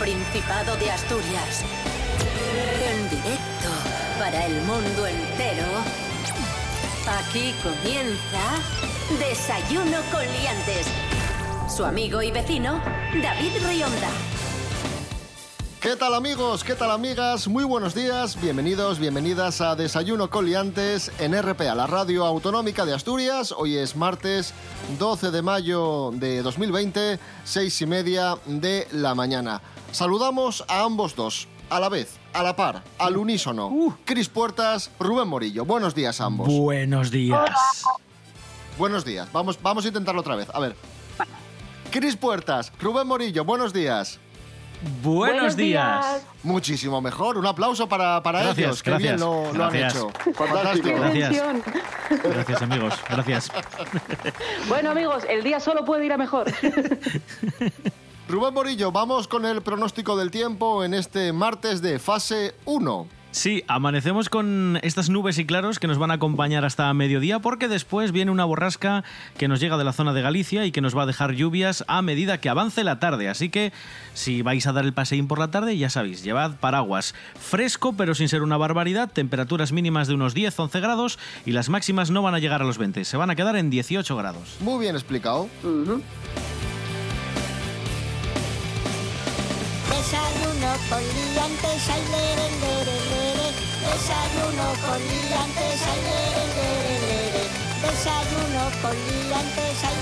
Principado 0.00 0.76
de 0.76 0.90
Asturias. 0.90 1.62
En 2.82 3.10
directo 3.10 3.68
para 4.18 4.46
el 4.46 4.54
mundo 4.62 5.06
entero. 5.06 5.66
Aquí 7.06 7.52
comienza 7.62 8.40
Desayuno 9.18 9.98
con 10.10 10.22
Liantes. 10.22 10.86
Su 11.68 11.84
amigo 11.84 12.22
y 12.22 12.30
vecino, 12.30 12.80
David 13.22 13.52
Rionda. 13.62 14.08
¿Qué 15.82 15.96
tal 15.96 16.14
amigos? 16.14 16.64
¿Qué 16.64 16.74
tal 16.74 16.90
amigas? 16.90 17.48
Muy 17.48 17.64
buenos 17.64 17.94
días, 17.94 18.40
bienvenidos, 18.40 18.98
bienvenidas 18.98 19.60
a 19.60 19.76
Desayuno 19.76 20.28
Coliantes 20.28 21.10
en 21.18 21.34
RPA, 21.40 21.74
la 21.74 21.86
radio 21.86 22.24
autonómica 22.24 22.84
de 22.84 22.94
Asturias. 22.94 23.54
Hoy 23.56 23.76
es 23.76 23.96
martes 23.96 24.52
12 24.98 25.30
de 25.30 25.40
mayo 25.40 26.10
de 26.12 26.42
2020, 26.42 27.18
seis 27.44 27.80
y 27.80 27.86
media 27.86 28.36
de 28.46 28.88
la 28.92 29.14
mañana. 29.14 29.62
Saludamos 29.92 30.64
a 30.68 30.82
ambos 30.84 31.16
dos, 31.16 31.48
a 31.68 31.80
la 31.80 31.88
vez, 31.88 32.18
a 32.32 32.42
la 32.42 32.54
par, 32.54 32.82
al 32.98 33.16
unísono. 33.16 33.98
Cris 34.04 34.28
Puertas, 34.28 34.90
Rubén 34.98 35.28
Morillo. 35.28 35.64
Buenos 35.64 35.94
días 35.94 36.20
a 36.20 36.26
ambos. 36.26 36.48
Buenos 36.48 37.10
días. 37.10 37.50
Buenos 38.78 39.04
días. 39.04 39.30
Vamos, 39.32 39.60
vamos 39.60 39.84
a 39.84 39.88
intentarlo 39.88 40.20
otra 40.20 40.36
vez. 40.36 40.48
A 40.54 40.60
ver. 40.60 40.76
Cris 41.90 42.16
Puertas, 42.16 42.72
Rubén 42.80 43.06
Morillo, 43.06 43.44
buenos 43.44 43.72
días. 43.72 44.20
Buenos, 45.02 45.56
días. 45.56 46.22
Muchísimo 46.42 47.02
mejor. 47.02 47.36
Un 47.36 47.44
aplauso 47.44 47.86
para, 47.86 48.22
para 48.22 48.40
Gracias, 48.42 48.58
ellos. 48.58 48.82
Qué 48.82 48.90
gracias, 48.90 49.16
bien 49.16 49.20
lo, 49.20 49.52
lo 49.52 49.64
han 49.66 49.76
hecho. 49.76 50.10
Fantástico. 50.34 50.98
Gracias. 50.98 51.36
Gracias, 52.22 52.62
amigos. 52.62 52.94
Gracias. 53.10 53.52
Bueno, 54.68 54.90
amigos, 54.92 55.24
el 55.28 55.44
día 55.44 55.60
solo 55.60 55.84
puede 55.84 56.06
ir 56.06 56.12
a 56.12 56.16
mejor. 56.16 56.50
Rubén 58.30 58.54
Morillo, 58.54 58.92
vamos 58.92 59.26
con 59.26 59.44
el 59.44 59.60
pronóstico 59.60 60.16
del 60.16 60.30
tiempo 60.30 60.84
en 60.84 60.94
este 60.94 61.32
martes 61.32 61.82
de 61.82 61.98
fase 61.98 62.54
1. 62.64 63.08
Sí, 63.32 63.64
amanecemos 63.66 64.28
con 64.28 64.78
estas 64.82 65.10
nubes 65.10 65.38
y 65.38 65.46
claros 65.46 65.78
que 65.80 65.88
nos 65.88 65.98
van 65.98 66.12
a 66.12 66.14
acompañar 66.14 66.64
hasta 66.64 66.92
mediodía 66.94 67.40
porque 67.40 67.66
después 67.66 68.12
viene 68.12 68.30
una 68.30 68.44
borrasca 68.44 69.02
que 69.36 69.48
nos 69.48 69.58
llega 69.58 69.78
de 69.78 69.84
la 69.84 69.92
zona 69.92 70.12
de 70.12 70.22
Galicia 70.22 70.64
y 70.64 70.70
que 70.70 70.80
nos 70.80 70.96
va 70.96 71.02
a 71.02 71.06
dejar 71.06 71.32
lluvias 71.32 71.84
a 71.88 72.02
medida 72.02 72.38
que 72.38 72.48
avance 72.48 72.84
la 72.84 73.00
tarde. 73.00 73.28
Así 73.28 73.48
que 73.48 73.72
si 74.14 74.42
vais 74.42 74.66
a 74.66 74.72
dar 74.72 74.84
el 74.84 74.92
paseín 74.92 75.26
por 75.26 75.40
la 75.40 75.50
tarde, 75.50 75.76
ya 75.76 75.90
sabéis, 75.90 76.22
llevad 76.22 76.56
paraguas. 76.56 77.14
Fresco, 77.36 77.94
pero 77.94 78.14
sin 78.14 78.28
ser 78.28 78.42
una 78.42 78.56
barbaridad, 78.56 79.10
temperaturas 79.10 79.72
mínimas 79.72 80.06
de 80.06 80.14
unos 80.14 80.36
10-11 80.36 80.80
grados 80.80 81.18
y 81.46 81.52
las 81.52 81.68
máximas 81.68 82.10
no 82.10 82.22
van 82.22 82.34
a 82.34 82.38
llegar 82.38 82.62
a 82.62 82.64
los 82.64 82.78
20, 82.78 83.04
se 83.04 83.16
van 83.16 83.30
a 83.30 83.36
quedar 83.36 83.56
en 83.56 83.70
18 83.70 84.16
grados. 84.16 84.56
Muy 84.60 84.80
bien 84.80 84.94
explicado. 84.94 85.48
Desayuno 89.90 90.70
con 90.88 91.02
liantes, 91.02 91.88
ay, 91.94 92.02
lere, 92.14 92.46
lere, 92.62 92.96
lere. 93.10 93.48
Desayuno 93.84 94.66
con 94.84 95.00
liantes, 95.10 95.82
ay, 95.90 96.00
lere, 96.06 96.44
lere, 96.56 96.94
lere. 97.08 97.44
Desayuno 97.82 98.64
con 98.82 98.96
liantes, 99.06 99.80
ay. 99.88 99.96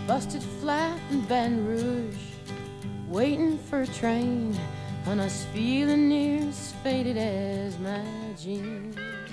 busted 0.06 0.42
flat 0.60 0.98
in 1.10 1.20
Baton 1.22 1.66
Rouge, 1.66 2.16
waiting 3.08 3.58
for 3.58 3.80
a 3.82 3.86
train, 3.86 4.54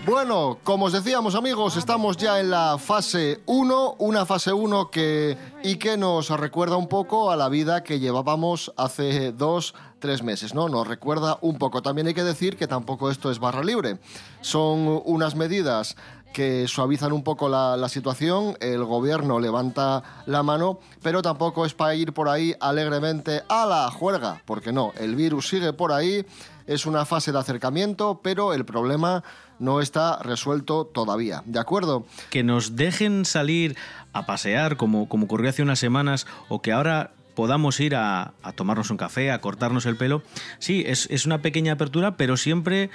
Bueno, 0.05 0.57
como 0.63 0.85
os 0.85 0.93
decíamos 0.93 1.35
amigos, 1.35 1.77
estamos 1.77 2.17
ya 2.17 2.39
en 2.39 2.49
la 2.49 2.77
fase 2.79 3.39
1, 3.45 3.95
una 3.99 4.25
fase 4.25 4.51
1 4.51 4.89
que 4.89 5.37
y 5.63 5.75
que 5.75 5.95
nos 5.95 6.29
recuerda 6.31 6.75
un 6.75 6.87
poco 6.87 7.31
a 7.31 7.35
la 7.35 7.49
vida 7.49 7.83
que 7.83 7.99
llevábamos 7.99 8.73
hace 8.77 9.31
dos, 9.31 9.75
tres 9.99 10.23
meses, 10.23 10.55
¿no? 10.55 10.67
Nos 10.69 10.87
recuerda 10.87 11.37
un 11.41 11.57
poco. 11.57 11.81
También 11.83 12.07
hay 12.07 12.15
que 12.15 12.23
decir 12.23 12.57
que 12.57 12.67
tampoco 12.67 13.11
esto 13.11 13.29
es 13.29 13.39
barra 13.39 13.63
libre. 13.63 13.99
Son 14.41 15.01
unas 15.05 15.35
medidas 15.35 15.95
que 16.33 16.67
suavizan 16.67 17.11
un 17.11 17.23
poco 17.23 17.49
la, 17.49 17.89
situación, 17.89 18.57
el 18.59 18.83
gobierno 18.83 19.39
levanta 19.39 20.03
la 20.25 20.43
mano, 20.43 20.79
pero 21.01 21.21
tampoco 21.21 21.65
es 21.65 21.73
para 21.73 21.95
ir 21.95 22.13
por 22.13 22.29
ahí 22.29 22.55
alegremente 22.59 23.43
a 23.49 23.65
la 23.65 23.91
juerga, 23.91 24.41
porque 24.45 24.71
no, 24.71 24.93
el 24.97 25.15
virus 25.15 25.49
sigue 25.49 25.73
por 25.73 25.91
ahí, 25.91 26.25
es 26.67 26.85
una 26.85 27.05
fase 27.05 27.31
de 27.31 27.39
acercamiento, 27.39 28.21
pero 28.23 28.53
el 28.53 28.65
problema 28.65 29.23
no 29.59 29.81
está 29.81 30.19
resuelto 30.19 30.85
todavía, 30.85 31.43
¿de 31.45 31.59
acuerdo? 31.59 32.05
que 32.29 32.43
nos 32.43 32.75
dejen 32.75 33.25
salir 33.25 33.75
a 34.13 34.25
pasear 34.25 34.77
como, 34.77 35.07
como 35.07 35.25
ocurrió 35.25 35.49
hace 35.49 35.61
unas 35.61 35.79
semanas 35.79 36.25
o 36.49 36.61
que 36.61 36.71
ahora 36.71 37.11
podamos 37.35 37.79
ir 37.79 37.95
a, 37.95 38.33
a 38.43 38.51
tomarnos 38.53 38.89
un 38.91 38.97
café, 38.97 39.31
a 39.31 39.39
cortarnos 39.41 39.85
el 39.85 39.95
pelo. 39.97 40.21
Sí, 40.59 40.83
es, 40.85 41.07
es 41.09 41.25
una 41.25 41.41
pequeña 41.41 41.73
apertura, 41.73 42.17
pero 42.17 42.37
siempre 42.37 42.89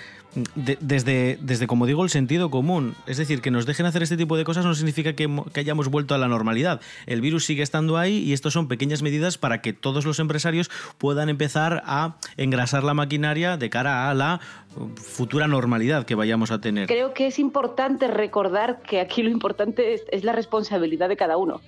de- 0.54 0.76
desde, 0.80 1.38
desde, 1.40 1.66
como 1.66 1.86
digo, 1.86 2.04
el 2.04 2.10
sentido 2.10 2.50
común. 2.50 2.94
Es 3.06 3.16
decir, 3.16 3.40
que 3.40 3.50
nos 3.50 3.64
dejen 3.66 3.86
hacer 3.86 4.02
este 4.02 4.16
tipo 4.16 4.36
de 4.36 4.44
cosas 4.44 4.64
no 4.64 4.74
significa 4.74 5.14
que, 5.14 5.28
que 5.52 5.60
hayamos 5.60 5.88
vuelto 5.88 6.14
a 6.14 6.18
la 6.18 6.28
normalidad. 6.28 6.80
El 7.06 7.20
virus 7.20 7.44
sigue 7.46 7.62
estando 7.62 7.96
ahí 7.96 8.18
y 8.18 8.32
estos 8.34 8.52
son 8.52 8.68
pequeñas 8.68 9.02
medidas 9.02 9.38
para 9.38 9.62
que 9.62 9.72
todos 9.72 10.04
los 10.04 10.18
empresarios 10.18 10.70
puedan 10.98 11.28
empezar 11.28 11.82
a 11.86 12.16
engrasar 12.36 12.84
la 12.84 12.94
maquinaria 12.94 13.56
de 13.56 13.70
cara 13.70 14.10
a 14.10 14.14
la 14.14 14.40
uh, 14.76 14.88
futura 14.96 15.46
normalidad 15.48 16.04
que 16.04 16.14
vayamos 16.14 16.50
a 16.50 16.60
tener. 16.60 16.86
Creo 16.86 17.14
que 17.14 17.28
es 17.28 17.38
importante 17.38 18.06
recordar 18.08 18.82
que 18.82 19.00
aquí 19.00 19.22
lo 19.22 19.30
importante 19.30 19.94
es 20.12 20.24
la 20.24 20.32
responsabilidad 20.32 21.08
de 21.08 21.16
cada 21.16 21.36
uno. 21.36 21.60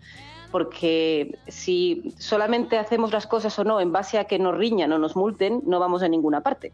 Porque 0.51 1.39
si 1.47 2.15
solamente 2.19 2.79
hacemos 2.79 3.13
las 3.13 3.27
cosas 3.27 3.59
o 3.59 3.65
no 3.65 3.81
en 3.81 3.93
base 3.93 4.19
a 4.19 4.25
que 4.25 4.39
nos 4.39 4.57
riñan 4.57 4.93
o 4.93 4.99
nos 4.99 5.17
multen, 5.17 5.63
no 5.67 5.79
vamos 5.79 6.03
a 6.03 6.09
ninguna 6.09 6.41
parte. 6.41 6.73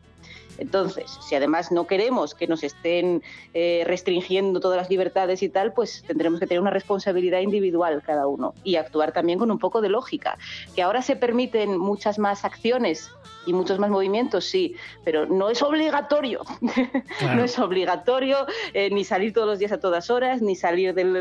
Entonces, 0.59 1.11
si 1.27 1.35
además 1.35 1.73
no 1.73 1.87
queremos 1.87 2.35
que 2.35 2.47
nos 2.47 2.63
estén 2.63 3.23
eh, 3.55 3.83
restringiendo 3.87 4.61
todas 4.61 4.77
las 4.77 4.91
libertades 4.91 5.43
y 5.43 5.49
tal, 5.49 5.73
pues 5.73 6.05
tendremos 6.07 6.41
que 6.41 6.47
tener 6.47 6.61
una 6.61 6.71
responsabilidad 6.71 7.41
individual 7.41 8.03
cada 8.05 8.27
uno 8.27 8.55
y 8.65 8.77
actuar 8.77 9.13
también 9.13 9.39
con 9.39 9.51
un 9.51 9.59
poco 9.59 9.81
de 9.81 9.89
lógica. 9.89 10.39
Que 10.75 10.83
ahora 10.83 11.03
se 11.03 11.17
permiten 11.17 11.77
muchas 11.79 12.19
más 12.19 12.45
acciones 12.45 13.11
y 13.47 13.53
muchos 13.53 13.79
más 13.79 13.91
movimientos, 13.91 14.47
sí, 14.47 14.75
pero 15.05 15.27
no 15.27 15.51
es 15.51 15.63
obligatorio. 15.63 16.41
Claro. 17.19 17.37
no 17.37 17.45
es 17.45 17.59
obligatorio 17.59 18.39
eh, 18.73 18.91
ni 18.91 19.05
salir 19.05 19.33
todos 19.33 19.47
los 19.47 19.59
días 19.59 19.71
a 19.73 19.79
todas 19.79 20.11
horas, 20.11 20.43
ni 20.43 20.57
salir 20.57 20.95
del, 20.95 21.13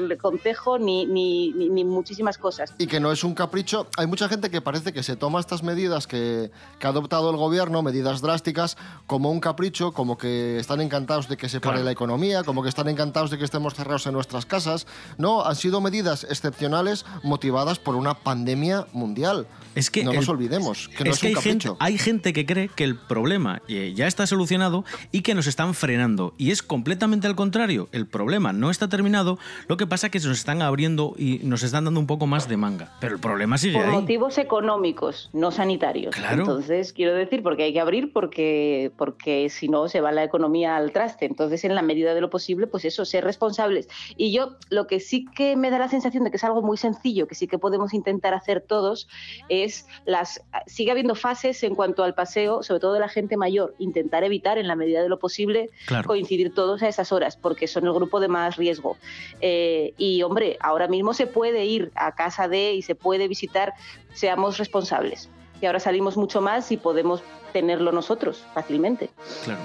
ni, 0.80 1.06
ni, 1.06 1.52
ni- 1.54 1.70
ni 1.70 1.84
muchísimas 1.84 2.38
cosas. 2.38 2.74
Y 2.78 2.88
que 2.88 3.00
no 3.00 3.12
es 3.12 3.24
un 3.24 3.34
capricho. 3.36 3.88
Hay 3.98 4.08
mucha 4.08 4.28
gente 4.28 4.50
que 4.50 4.62
parece 4.62 4.94
que 4.94 5.04
se 5.04 5.16
toma 5.16 5.40
estas 5.40 5.64
medidas 5.64 6.08
que, 6.08 6.52
que 6.80 6.88
ha 6.88 6.90
adoptado 6.90 7.30
el 7.30 7.38
gobierno, 7.38 7.82
medidas 7.84 8.22
drásticas, 8.22 8.78
como 9.08 9.23
un 9.32 9.40
capricho, 9.40 9.92
como 9.92 10.18
que 10.18 10.58
están 10.60 10.82
encantados 10.82 11.28
de 11.28 11.38
que 11.38 11.50
se 11.50 11.60
pare 11.60 11.74
Claro. 11.76 11.86
la 11.86 11.92
economía, 11.92 12.44
como 12.44 12.64
que 12.64 12.70
están 12.70 12.88
encantados 12.90 13.30
de 13.32 13.38
que 13.38 13.46
estemos 13.46 13.74
cerrados 13.74 14.06
en 14.08 14.14
nuestras 14.14 14.46
casas. 14.46 14.88
No, 15.18 15.46
han 15.46 15.56
sido 15.56 15.82
medidas 15.82 16.24
excepcionales 16.30 17.06
motivadas 17.24 17.80
por 17.80 17.96
una 17.96 18.14
pandemia 18.14 18.86
mundial. 18.94 19.48
Es 19.76 19.90
que 19.90 20.04
no 20.04 20.12
el- 20.12 20.18
nos 20.18 20.30
olvidemos 20.30 20.88
que 20.90 21.04
no 21.04 21.12
es, 21.12 21.20
que 21.20 21.28
un 21.28 21.38
hay 21.38 21.42
gente, 21.42 21.66
capricho. 21.70 21.78
hay 21.80 21.98
gente 21.98 22.32
que 22.34 22.46
cree 22.46 22.70
que 22.70 22.84
el 22.84 22.96
problema 22.96 23.62
eh, 23.68 23.94
ya 23.96 24.06
está 24.08 24.28
solucionado 24.28 24.86
y 25.12 25.22
que 25.22 25.34
nos 25.34 25.48
están 25.48 25.74
frenando. 25.74 26.34
Y 26.38 26.52
es 26.52 26.62
completamente 26.62 27.26
al 27.28 27.36
contrario. 27.36 27.90
El 27.92 28.06
problema 28.06 28.54
no 28.54 28.70
está 28.70 28.88
terminado. 28.88 29.40
Lo 29.68 29.78
que 29.78 29.88
pasa 29.88 30.08
es 30.08 30.12
que 30.12 30.20
se 30.20 30.28
nos 30.28 30.38
están 30.38 30.62
abriendo 30.62 31.16
y 31.18 31.40
nos 31.44 31.64
están 31.64 31.86
dando 31.86 32.00
un 32.00 32.06
poco 32.08 32.28
más 32.28 32.48
de 32.48 32.58
manga. 32.58 32.92
Pero 33.00 33.16
el 33.16 33.22
problema 33.22 33.58
sigue 33.58 33.78
Por 33.78 33.86
ahí. 33.86 33.92
motivos 33.92 34.38
económicos, 34.38 35.30
no 35.34 35.52
sanitarios. 35.52 36.14
Claro. 36.16 36.42
Entonces, 36.44 36.94
quiero 36.94 37.16
decir, 37.16 37.42
porque 37.42 37.64
hay 37.64 37.74
que 37.74 37.80
abrir, 37.80 38.14
porque, 38.14 38.92
porque 38.98 39.13
si 39.50 39.68
no 39.68 39.88
se 39.88 40.02
va 40.02 40.12
la 40.12 40.24
economía 40.24 40.76
al 40.76 40.92
traste. 40.92 41.26
Entonces, 41.26 41.64
en 41.64 41.76
la 41.76 41.82
medida 41.82 42.14
de 42.14 42.22
lo 42.22 42.30
posible, 42.30 42.68
pues 42.68 42.86
eso, 42.86 43.06
ser 43.06 43.24
responsables. 43.24 43.88
Y 44.18 44.32
yo 44.32 44.58
lo 44.70 44.88
que 44.88 45.00
sí 45.00 45.26
que 45.36 45.56
me 45.56 45.70
da 45.70 45.80
la 45.80 45.90
sensación 45.90 46.24
de 46.24 46.32
que 46.32 46.38
es 46.38 46.44
algo 46.44 46.62
muy 46.62 46.78
sencillo, 46.78 47.28
que 47.28 47.36
sí 47.36 47.48
que 47.48 47.58
podemos 47.58 47.94
intentar 47.94 48.34
hacer 48.34 48.62
todos, 48.62 49.08
es 49.50 49.88
las. 50.06 50.42
Sigue 50.68 50.92
habiendo 50.92 51.16
fases 51.16 51.64
en 51.64 51.76
cuanto 51.76 52.04
al 52.04 52.14
paseo, 52.14 52.64
sobre 52.64 52.80
todo 52.80 52.94
de 52.94 53.00
la 53.00 53.10
gente 53.10 53.38
mayor, 53.38 53.76
intentar 53.80 54.24
evitar 54.24 54.58
en 54.58 54.68
la 54.68 54.76
medida 54.76 55.02
de 55.02 55.10
lo 55.10 55.20
posible 55.20 55.70
Claro. 55.86 56.08
coincidir 56.08 56.54
todos 56.54 56.82
a 56.84 56.88
esas 56.88 57.12
horas, 57.12 57.38
porque 57.38 57.68
son 57.68 57.86
el 57.86 57.94
grupo 57.94 58.20
de 58.20 58.28
más 58.28 58.58
riesgo. 58.58 58.98
Eh, 59.42 59.94
y 59.98 60.22
hombre, 60.24 60.58
ahora 60.60 60.88
mismo 60.88 61.14
se 61.14 61.28
puede 61.28 61.66
ir 61.66 61.92
a 61.96 62.14
casa 62.16 62.48
de 62.48 62.74
y 62.74 62.82
se 62.82 62.96
puede 62.96 63.28
visitar, 63.28 63.74
seamos 64.14 64.58
responsables. 64.58 65.30
Y 65.64 65.66
ahora 65.66 65.80
salimos 65.80 66.18
mucho 66.18 66.42
más 66.42 66.74
y 66.74 66.78
podemos 66.78 67.24
tenerlo 67.54 67.94
nosotros 67.94 68.44
fácilmente. 68.54 69.12
Claro. 69.46 69.62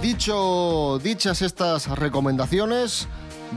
Dicho, 0.00 1.00
dichas 1.02 1.42
estas 1.42 1.88
recomendaciones, 1.98 3.08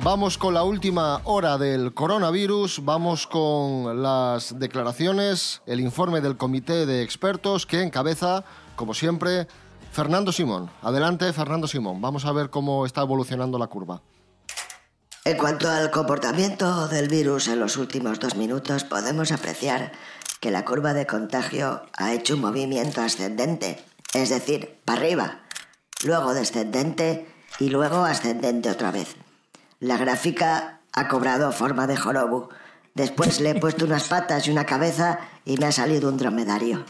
Vamos 0.03 0.37
con 0.37 0.53
la 0.53 0.63
última 0.63 1.21
hora 1.23 1.57
del 1.57 1.93
coronavirus, 1.93 2.83
vamos 2.83 3.27
con 3.27 4.03
las 4.03 4.59
declaraciones, 4.59 5.61
el 5.65 5.79
informe 5.79 6.19
del 6.19 6.35
comité 6.35 6.85
de 6.85 7.01
expertos 7.01 7.65
que 7.65 7.81
encabeza, 7.81 8.43
como 8.75 8.93
siempre, 8.93 9.47
Fernando 9.93 10.33
Simón. 10.33 10.69
Adelante, 10.81 11.31
Fernando 11.31 11.65
Simón. 11.67 12.01
Vamos 12.01 12.25
a 12.25 12.33
ver 12.33 12.49
cómo 12.49 12.85
está 12.85 13.03
evolucionando 13.03 13.57
la 13.57 13.67
curva. 13.67 14.01
En 15.27 15.37
cuanto 15.37 15.67
al 15.67 15.89
comportamiento 15.89 16.87
del 16.87 17.07
virus 17.07 17.47
en 17.47 17.59
los 17.59 17.77
últimos 17.77 18.19
dos 18.19 18.35
minutos, 18.35 18.83
podemos 18.83 19.31
apreciar 19.31 19.91
que 20.39 20.51
la 20.51 20.63
curva 20.63 20.93
de 20.93 21.07
contagio 21.07 21.81
ha 21.97 22.13
hecho 22.13 22.35
un 22.35 22.41
movimiento 22.41 23.01
ascendente, 23.01 23.83
es 24.13 24.29
decir, 24.29 24.77
para 24.85 25.01
arriba, 25.01 25.39
luego 26.03 26.35
descendente 26.35 27.27
y 27.59 27.69
luego 27.69 28.05
ascendente 28.05 28.69
otra 28.69 28.91
vez. 28.91 29.15
La 29.79 29.97
gráfica 29.97 30.81
ha 30.93 31.07
cobrado 31.07 31.51
forma 31.51 31.87
de 31.87 31.97
jorobu. 31.97 32.49
Después 32.93 33.39
le 33.39 33.49
he 33.49 33.59
puesto 33.59 33.85
unas 33.85 34.07
patas 34.07 34.45
y 34.45 34.51
una 34.51 34.67
cabeza 34.67 35.21
y 35.43 35.57
me 35.57 35.65
ha 35.65 35.71
salido 35.71 36.09
un 36.09 36.17
dromedario. 36.17 36.85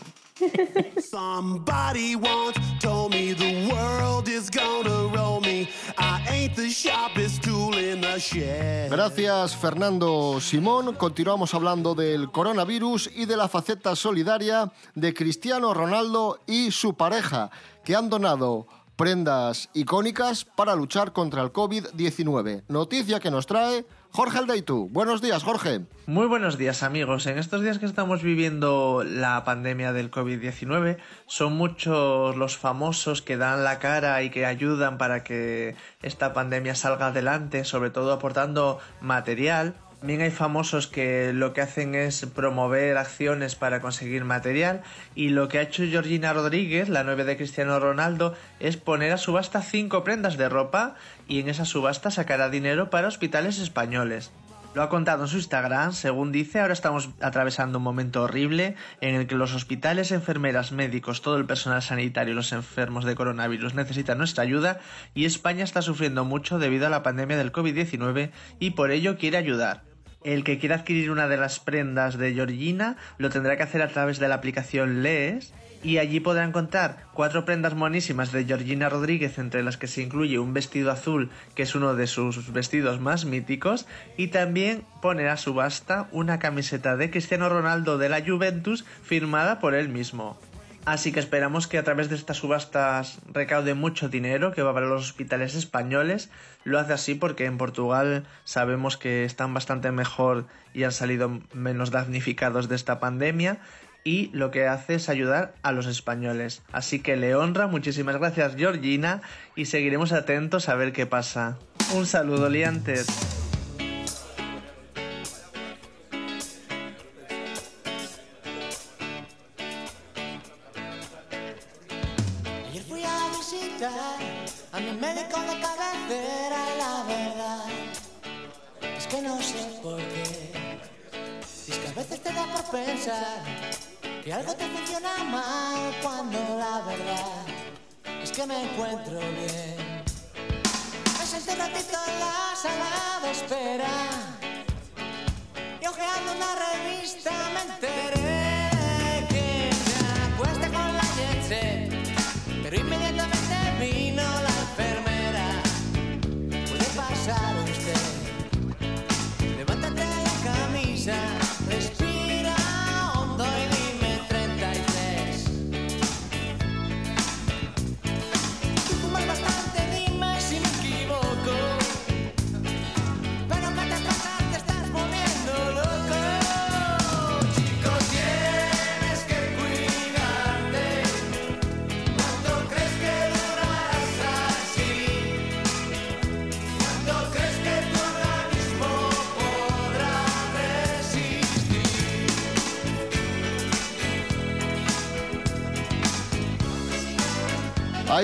Gracias, 8.89 9.57
Fernando 9.57 10.39
Simón. 10.39 10.95
Continuamos 10.95 11.53
hablando 11.53 11.95
del 11.95 12.31
coronavirus 12.31 13.09
y 13.13 13.25
de 13.25 13.35
la 13.35 13.49
faceta 13.49 13.93
solidaria 13.95 14.71
de 14.93 15.13
Cristiano 15.13 15.73
Ronaldo 15.73 16.39
y 16.47 16.71
su 16.71 16.93
pareja, 16.93 17.51
que 17.83 17.93
han 17.93 18.09
donado 18.09 18.67
prendas 18.95 19.69
icónicas 19.73 20.45
para 20.45 20.75
luchar 20.75 21.11
contra 21.11 21.41
el 21.41 21.51
COVID-19. 21.51 22.63
Noticia 22.69 23.19
que 23.19 23.31
nos 23.31 23.47
trae 23.47 23.85
Jorge 24.15 24.37
Aldeitu. 24.37 24.87
Buenos 24.93 25.21
días, 25.21 25.43
Jorge. 25.43 25.81
Muy 26.05 26.27
buenos 26.27 26.57
días 26.57 26.83
amigos. 26.83 27.27
En 27.27 27.37
estos 27.37 27.61
días 27.61 27.79
que 27.79 27.85
estamos 27.85 28.23
viviendo 28.23 29.03
la 29.05 29.43
pandemia 29.43 29.91
del 29.91 30.09
COVID-19 30.09 30.99
son 31.25 31.57
muchos 31.57 32.37
los 32.37 32.55
famosos 32.55 33.21
que 33.21 33.35
dan 33.35 33.65
la 33.65 33.77
cara 33.79 34.23
y 34.23 34.29
que 34.29 34.45
ayudan 34.45 34.97
para 34.97 35.25
que 35.25 35.75
esta 36.01 36.31
pandemia 36.31 36.75
salga 36.75 37.07
adelante, 37.07 37.65
sobre 37.65 37.89
todo 37.89 38.13
aportando 38.13 38.79
material 39.01 39.75
también 40.05 40.21
hay 40.21 40.29
famosos 40.29 40.85
que 40.85 41.33
lo 41.33 41.53
que 41.53 41.61
hacen 41.61 41.95
es 41.95 42.27
promover 42.27 42.95
acciones 42.95 43.55
para 43.55 43.81
conseguir 43.81 44.23
material 44.23 44.83
y 45.15 45.29
lo 45.29 45.47
que 45.47 45.57
ha 45.57 45.63
hecho 45.63 45.81
Georgina 45.83 46.31
Rodríguez, 46.31 46.89
la 46.89 47.03
novia 47.03 47.25
de 47.25 47.37
Cristiano 47.37 47.79
Ronaldo, 47.79 48.35
es 48.59 48.77
poner 48.77 49.11
a 49.13 49.17
subasta 49.17 49.63
cinco 49.63 50.03
prendas 50.03 50.37
de 50.37 50.47
ropa 50.47 50.93
y 51.27 51.39
en 51.39 51.49
esa 51.49 51.65
subasta 51.65 52.11
sacará 52.11 52.51
dinero 52.51 52.91
para 52.91 53.07
hospitales 53.07 53.57
españoles. 53.57 54.29
Lo 54.75 54.83
ha 54.83 54.89
contado 54.89 55.23
en 55.23 55.27
su 55.27 55.37
Instagram, 55.37 55.93
según 55.93 56.31
dice, 56.31 56.59
ahora 56.59 56.73
estamos 56.73 57.09
atravesando 57.19 57.79
un 57.79 57.83
momento 57.83 58.21
horrible 58.21 58.75
en 59.01 59.15
el 59.15 59.25
que 59.25 59.33
los 59.33 59.55
hospitales, 59.55 60.11
enfermeras, 60.11 60.71
médicos, 60.71 61.23
todo 61.23 61.37
el 61.37 61.47
personal 61.47 61.81
sanitario 61.81 62.33
y 62.33 62.35
los 62.35 62.51
enfermos 62.51 63.05
de 63.05 63.15
coronavirus 63.15 63.73
necesitan 63.73 64.19
nuestra 64.19 64.43
ayuda 64.43 64.81
y 65.15 65.25
España 65.25 65.63
está 65.63 65.81
sufriendo 65.81 66.25
mucho 66.25 66.59
debido 66.59 66.85
a 66.85 66.91
la 66.91 67.01
pandemia 67.01 67.37
del 67.37 67.51
COVID-19 67.51 68.29
y 68.59 68.71
por 68.71 68.91
ello 68.91 69.17
quiere 69.17 69.37
ayudar. 69.37 69.94
El 70.25 70.43
que 70.43 70.57
quiera 70.57 70.77
adquirir 70.77 71.11
una 71.11 71.27
de 71.27 71.37
las 71.37 71.59
prendas 71.59 72.17
de 72.17 72.33
Georgina 72.33 72.97
lo 73.19 73.29
tendrá 73.29 73.57
que 73.57 73.63
hacer 73.63 73.83
a 73.83 73.89
través 73.89 74.17
de 74.17 74.27
la 74.27 74.33
aplicación 74.33 75.03
Lees 75.03 75.53
y 75.83 75.99
allí 75.99 76.19
podrá 76.19 76.43
encontrar 76.43 77.05
cuatro 77.13 77.45
prendas 77.45 77.75
monísimas 77.75 78.31
de 78.31 78.43
Georgina 78.43 78.89
Rodríguez, 78.89 79.37
entre 79.37 79.61
las 79.61 79.77
que 79.77 79.85
se 79.85 80.01
incluye 80.01 80.39
un 80.39 80.51
vestido 80.51 80.89
azul, 80.89 81.29
que 81.53 81.61
es 81.61 81.75
uno 81.75 81.93
de 81.93 82.07
sus 82.07 82.51
vestidos 82.51 82.99
más 82.99 83.25
míticos, 83.25 83.85
y 84.17 84.29
también 84.29 84.83
pone 84.99 85.29
a 85.29 85.37
subasta 85.37 86.09
una 86.11 86.39
camiseta 86.39 86.97
de 86.97 87.11
Cristiano 87.11 87.47
Ronaldo 87.47 87.99
de 87.99 88.09
la 88.09 88.25
Juventus 88.25 88.83
firmada 89.03 89.59
por 89.59 89.75
él 89.75 89.89
mismo. 89.89 90.39
Así 90.85 91.11
que 91.11 91.19
esperamos 91.19 91.65
que 91.67 91.79
a 91.79 91.83
través 91.83 92.09
de 92.09 92.15
estas 92.15 92.37
subastas 92.37 93.19
recaude 93.33 93.73
mucho 93.73 94.07
dinero 94.07 94.51
que 94.51 94.61
va 94.61 94.71
para 94.71 94.85
los 94.85 95.03
hospitales 95.03 95.55
españoles. 95.55 96.29
Lo 96.63 96.79
hace 96.79 96.93
así 96.93 97.15
porque 97.15 97.45
en 97.45 97.57
Portugal 97.57 98.25
sabemos 98.43 98.95
que 98.95 99.25
están 99.25 99.53
bastante 99.55 99.91
mejor 99.91 100.45
y 100.75 100.83
han 100.83 100.91
salido 100.91 101.41
menos 101.53 101.89
damnificados 101.89 102.69
de 102.69 102.75
esta 102.75 102.99
pandemia 102.99 103.59
y 104.03 104.29
lo 104.31 104.51
que 104.51 104.67
hace 104.67 104.93
es 104.95 105.09
ayudar 105.09 105.55
a 105.63 105.71
los 105.71 105.87
españoles. 105.87 106.61
Así 106.71 106.99
que 106.99 107.15
le 107.15 107.33
honra, 107.33 107.65
muchísimas 107.65 108.17
gracias 108.17 108.55
Georgina 108.55 109.21
y 109.55 109.65
seguiremos 109.65 110.11
atentos 110.11 110.69
a 110.69 110.75
ver 110.75 110.93
qué 110.93 111.07
pasa. 111.07 111.57
Un 111.95 112.05
saludo, 112.05 112.47
liantes. 112.47 113.44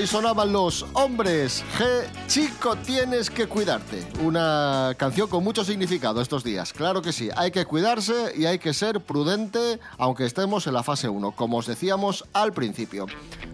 Ahí 0.02 0.08
sonaban 0.08 0.52
los 0.52 0.84
hombres. 0.94 1.64
G, 1.78 2.08
chico, 2.26 2.76
tienes 2.76 3.30
que 3.30 3.46
cuidarte. 3.46 4.04
Una 4.24 4.96
canción 4.98 5.30
con 5.30 5.44
mucho 5.44 5.64
significado 5.64 6.22
estos 6.22 6.44
días. 6.44 6.74
Claro 6.74 7.04
que 7.04 7.12
sí, 7.12 7.30
hay 7.36 7.52
que 7.52 7.66
cuidarse 7.66 8.34
y 8.36 8.46
hay 8.48 8.58
que 8.58 8.74
ser 8.74 9.02
prudente, 9.02 9.80
aunque 10.00 10.26
estemos 10.26 10.66
en 10.66 10.74
la 10.74 10.82
fase 10.82 11.08
1, 11.08 11.34
como 11.34 11.58
os 11.58 11.68
decíamos 11.68 12.26
al 12.34 12.52
principio. 12.52 13.06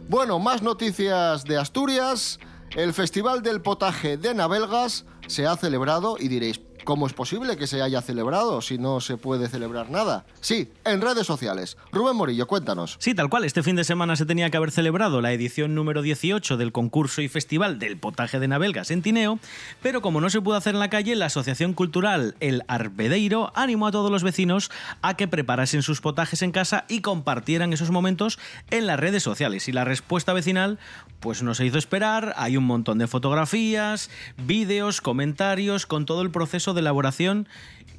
Bueno, 0.08 0.40
más 0.40 0.62
noticias 0.62 1.44
de 1.44 1.58
Asturias. 1.58 2.40
El 2.78 2.94
Festival 2.94 3.42
del 3.42 3.60
Potaje 3.60 4.16
de 4.16 4.34
Navelgas 4.34 5.04
se 5.28 5.48
ha 5.48 5.58
celebrado 5.58 6.16
y 6.18 6.30
diréis, 6.30 6.62
¿cómo 6.88 7.06
es 7.06 7.12
posible 7.12 7.58
que 7.58 7.68
se 7.68 7.82
haya 7.82 8.02
celebrado 8.02 8.62
si 8.62 8.78
no 8.78 9.02
se 9.02 9.18
puede 9.18 9.50
celebrar 9.50 9.90
nada? 9.90 10.24
Sí, 10.40 10.72
en 10.86 11.02
redes 11.02 11.28
sociales. 11.28 11.76
Rubén 11.92 12.16
Morillo, 12.16 12.48
cuéntanos. 12.48 12.96
Sí, 13.02 13.14
tal 13.14 13.30
cual. 13.30 13.44
Este 13.44 13.62
fin 13.62 13.76
de 13.76 13.84
semana 13.84 14.16
se 14.16 14.26
tenía 14.26 14.50
que 14.50 14.56
haber 14.56 14.72
celebrado 14.72 15.20
la 15.20 15.34
edición 15.34 15.76
número 15.76 16.02
18 16.02 16.56
del 16.56 16.72
concurso 16.72 17.22
y 17.22 17.28
festival 17.28 17.78
del 17.78 17.98
potaje 17.98 18.40
de 18.40 18.48
Navelgas 18.48 18.90
en 18.90 19.02
Tineo, 19.02 19.38
pero 19.82 20.02
como 20.02 20.22
no 20.22 20.30
se 20.30 20.40
pudo 20.40 20.56
hacer 20.56 20.76
en 20.76 20.80
la 20.80 20.90
calle, 20.90 21.18
la 21.18 21.26
Asociación 21.26 21.74
Cultural 21.74 22.36
El 22.40 22.64
Arbedeiro 22.70 23.52
animó 23.54 23.88
a 23.88 23.92
todos 23.92 24.10
los 24.10 24.24
vecinos 24.24 24.72
a 25.02 25.18
que 25.18 25.28
preparasen 25.28 25.84
sus 25.84 26.00
potajes 26.00 26.42
en 26.42 26.54
casa 26.54 26.86
y 26.88 27.02
compartieran 27.02 27.74
esos 27.74 27.92
momentos 27.92 28.40
en 28.72 28.88
las 28.88 28.98
redes 28.98 29.24
sociales. 29.24 29.68
Y 29.68 29.74
la 29.74 29.84
respuesta 29.84 30.32
vecinal, 30.32 30.80
pues 31.20 31.44
no 31.44 31.54
se 31.54 31.66
hizo 31.66 31.80
esperar. 31.80 32.34
Hay 32.38 32.56
un 32.56 32.64
montón 32.64 32.98
de 32.98 33.08
fotografías, 33.08 34.10
vídeos, 34.38 35.02
comentarios 35.02 35.86
con 35.86 36.06
todo 36.06 36.22
el 36.22 36.32
proceso 36.32 36.74
de 36.74 36.77
elaboración 36.80 37.48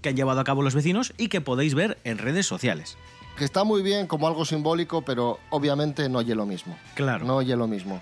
que 0.02 0.10
han 0.10 0.16
llevado 0.16 0.40
a 0.40 0.44
cabo 0.44 0.62
los 0.62 0.74
vecinos 0.74 1.12
y 1.18 1.28
que 1.28 1.40
podéis 1.40 1.74
ver 1.74 1.98
en 2.04 2.18
redes 2.18 2.46
sociales. 2.46 2.96
que 3.36 3.44
está 3.44 3.62
muy 3.64 3.82
bien 3.82 4.06
como 4.08 4.26
algo 4.26 4.44
simbólico, 4.44 5.02
pero 5.02 5.38
obviamente 5.50 6.08
no 6.08 6.18
oye 6.18 6.34
lo 6.34 6.44
mismo. 6.46 6.76
Claro. 6.94 7.24
No 7.24 7.36
oye 7.36 7.54
lo 7.56 7.66
mismo. 7.68 8.00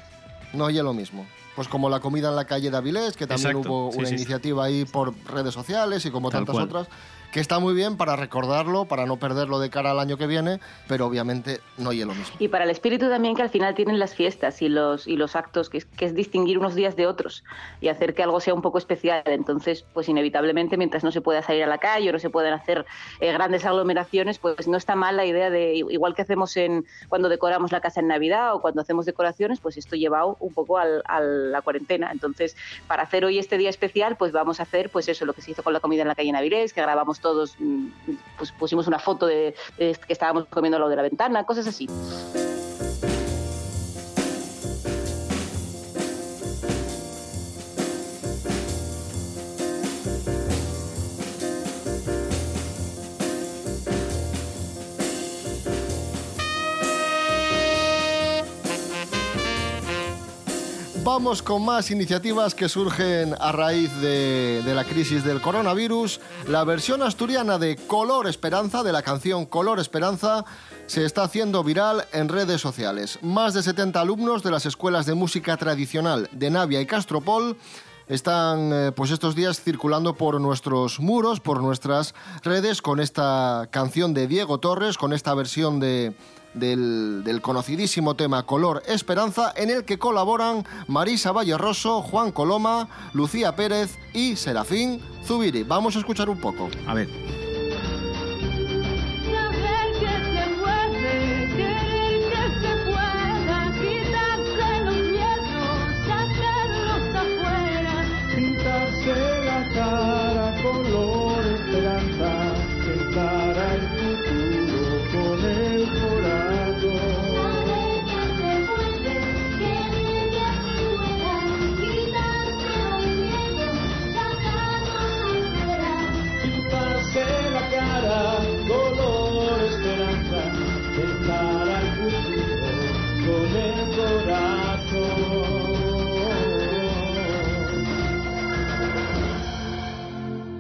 No 0.55 0.65
oye 0.65 0.83
lo 0.83 0.93
mismo. 0.95 1.27
pues 1.55 1.69
como 1.69 1.89
la 1.89 2.01
comida 2.01 2.29
en 2.29 2.37
la 2.37 2.45
calle 2.45 2.71
de 2.71 2.77
Avilés, 2.77 3.17
que 3.17 3.27
también 3.27 3.51
Exacto, 3.57 3.73
hubo 3.73 3.93
sí, 3.93 3.99
una 3.99 4.09
sí. 4.09 4.15
iniciativa 4.15 4.65
ahí 4.65 4.85
por 4.85 5.15
redes 5.27 5.55
sociales 5.55 6.05
y 6.05 6.11
como 6.11 6.31
Tal 6.31 6.41
tantas 6.41 6.53
cual. 6.55 6.65
otras, 6.67 6.89
que 7.37 7.41
está 7.43 7.59
muy 7.59 7.75
bien 7.75 7.99
para 7.99 8.17
recordarlo, 8.17 8.87
para 8.87 9.05
no 9.05 9.19
perderlo 9.19 9.59
de 9.59 9.69
cara 9.69 9.91
al 9.91 9.99
año 9.99 10.17
que 10.17 10.27
viene, 10.27 10.59
pero 10.89 11.05
obviamente 11.05 11.61
no 11.77 11.93
es 11.93 11.99
lo 11.99 12.15
mismo. 12.15 12.35
Y 12.39 12.49
para 12.49 12.65
el 12.65 12.71
espíritu 12.71 13.11
también 13.11 13.37
que 13.37 13.43
al 13.43 13.51
final 13.51 13.75
tienen 13.75 13.99
las 13.99 14.15
fiestas 14.15 14.63
y 14.63 14.71
los, 14.71 15.07
y 15.07 15.19
los 15.19 15.37
actos, 15.37 15.69
que 15.69 15.77
es, 15.77 15.85
que 15.85 16.07
es 16.07 16.15
distinguir 16.15 16.57
unos 16.59 16.75
días 16.75 16.97
de 16.97 17.07
otros 17.07 17.45
y 17.83 17.89
hacer 17.89 18.15
que 18.15 18.23
algo 18.23 18.41
sea 18.41 18.55
un 18.55 18.63
poco 18.63 18.79
especial. 18.79 19.23
Entonces, 19.27 19.85
pues 19.93 20.09
inevitablemente, 20.09 20.79
mientras 20.79 21.05
no 21.05 21.13
se 21.13 21.21
pueda 21.21 21.43
salir 21.43 21.63
a 21.63 21.67
la 21.67 21.77
calle 21.77 22.09
o 22.09 22.13
no 22.15 22.19
se 22.19 22.31
pueden 22.31 22.55
hacer 22.55 22.87
eh, 23.21 23.31
grandes 23.35 23.67
aglomeraciones, 23.67 24.39
pues 24.39 24.67
no 24.67 24.79
está 24.79 24.97
mal 24.97 25.19
la 25.19 25.27
idea 25.27 25.51
de, 25.51 25.75
igual 25.75 26.15
que 26.15 26.23
hacemos 26.23 26.57
en 26.57 26.87
cuando 27.11 27.29
decoramos 27.29 27.71
la 27.71 27.83
casa 27.83 28.01
en 28.01 28.09
Navidad 28.09 28.55
o 28.55 28.63
cuando 28.63 28.81
hacemos 28.81 29.05
decoraciones, 29.05 29.61
pues 29.61 29.77
esto 29.77 29.95
llevado 29.95 30.39
un 30.41 30.55
poco 30.55 30.79
al- 30.79 31.03
a 31.05 31.21
la 31.21 31.61
cuarentena. 31.61 32.09
Entonces, 32.13 32.57
para 32.89 33.03
hacer 33.03 33.27
hoy 33.27 33.39
este 33.39 33.59
día 33.59 33.69
especial, 33.69 34.17
pues 34.17 34.33
vamos 34.33 34.59
a 34.59 34.63
hacer 34.63 34.89
pues 34.89 35.07
eso, 35.09 35.27
lo 35.27 35.35
que 35.35 35.43
se 35.43 35.51
hizo 35.51 35.63
con 35.63 35.75
la 35.75 35.81
comida 35.81 36.01
en 36.01 36.09
la 36.09 36.15
calle 36.15 36.31
en 36.31 36.37
Avilés, 36.37 36.73
que 36.73 36.81
grabamos 36.81 37.21
todos, 37.27 37.57
mm, 37.59 37.89
pues 38.39 38.53
pusimos 38.53 38.87
una 38.87 39.01
foto 39.01 39.27
de, 39.27 39.55
de 39.79 39.99
que 40.07 40.13
estábamos 40.13 40.47
comiendo 40.47 40.79
lo 40.79 40.89
de 40.89 40.95
la 40.95 41.03
ventana, 41.03 41.45
cosas 41.45 41.67
así. 41.67 41.89
Vamos 61.07 61.41
con 61.41 61.65
más 61.65 61.93
iniciativas 61.93 62.53
que 62.53 62.69
surgen 62.69 63.37
a 63.39 63.53
raíz 63.53 63.95
de, 64.01 64.61
la 64.75 64.83
crisis 64.83 65.23
del 65.23 65.41
coronavirus. 65.41 66.21
La 66.49 66.65
versión 66.65 67.01
asturiana 67.01 67.59
de 67.59 67.77
Color 67.77 68.27
Esperanza, 68.27 68.83
de 68.83 68.91
la 68.91 69.03
canción 69.03 69.47
Color 69.47 69.79
Esperanza, 69.79 70.45
se 70.89 71.05
está 71.05 71.23
haciendo 71.23 71.63
viral 71.63 72.07
en 72.13 72.29
redes 72.29 72.61
sociales. 72.61 73.21
Más 73.23 73.55
de 73.55 73.63
70 73.63 74.01
alumnos 74.01 74.43
de 74.43 74.51
las 74.51 74.67
escuelas 74.67 75.07
de 75.07 75.15
música 75.15 75.57
tradicional 75.57 76.29
de 76.33 76.51
Navia 76.51 76.81
y 76.81 76.87
Castropol 76.87 77.57
están 78.09 78.73
eh, 78.73 78.91
pues 78.91 79.13
estos 79.13 79.37
días 79.37 79.61
circulando 79.61 80.15
por 80.15 80.41
nuestros 80.41 80.99
muros, 80.99 81.39
por 81.39 81.63
nuestras 81.63 82.17
redes 82.43 82.83
con 82.83 82.99
esta 82.99 83.69
canción 83.71 84.13
de 84.13 84.27
Diego 84.27 84.59
Torres, 84.59 84.99
con 84.99 85.13
esta 85.13 85.35
versión 85.35 85.79
de, 85.79 86.17
del, 86.57 87.23
del 87.25 87.41
conocidísimo 87.41 88.17
tema 88.17 88.45
Color 88.45 88.83
Esperanza, 88.87 89.53
en 89.57 89.71
el 89.71 89.85
que 89.85 89.99
colaboran 89.99 90.65
Marisa 90.89 91.33
Vallerroso, 91.33 92.03
Juan 92.03 92.33
Coloma, 92.33 92.89
Lucía 93.13 93.55
Pérez 93.55 93.99
y 94.13 94.37
Serafín 94.37 95.01
Zubiri. 95.25 95.63
Vamos 95.63 95.97
a 95.97 96.01
escuchar 96.01 96.29
un 96.29 96.41
poco. 96.41 96.69
A 96.87 96.95
ver. 96.95 97.46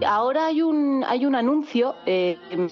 Ahora 0.07 0.47
hay 0.47 0.63
un, 0.63 1.05
hay 1.07 1.27
un 1.27 1.35
anuncio, 1.35 1.95
eh, 2.07 2.39
em, 2.51 2.69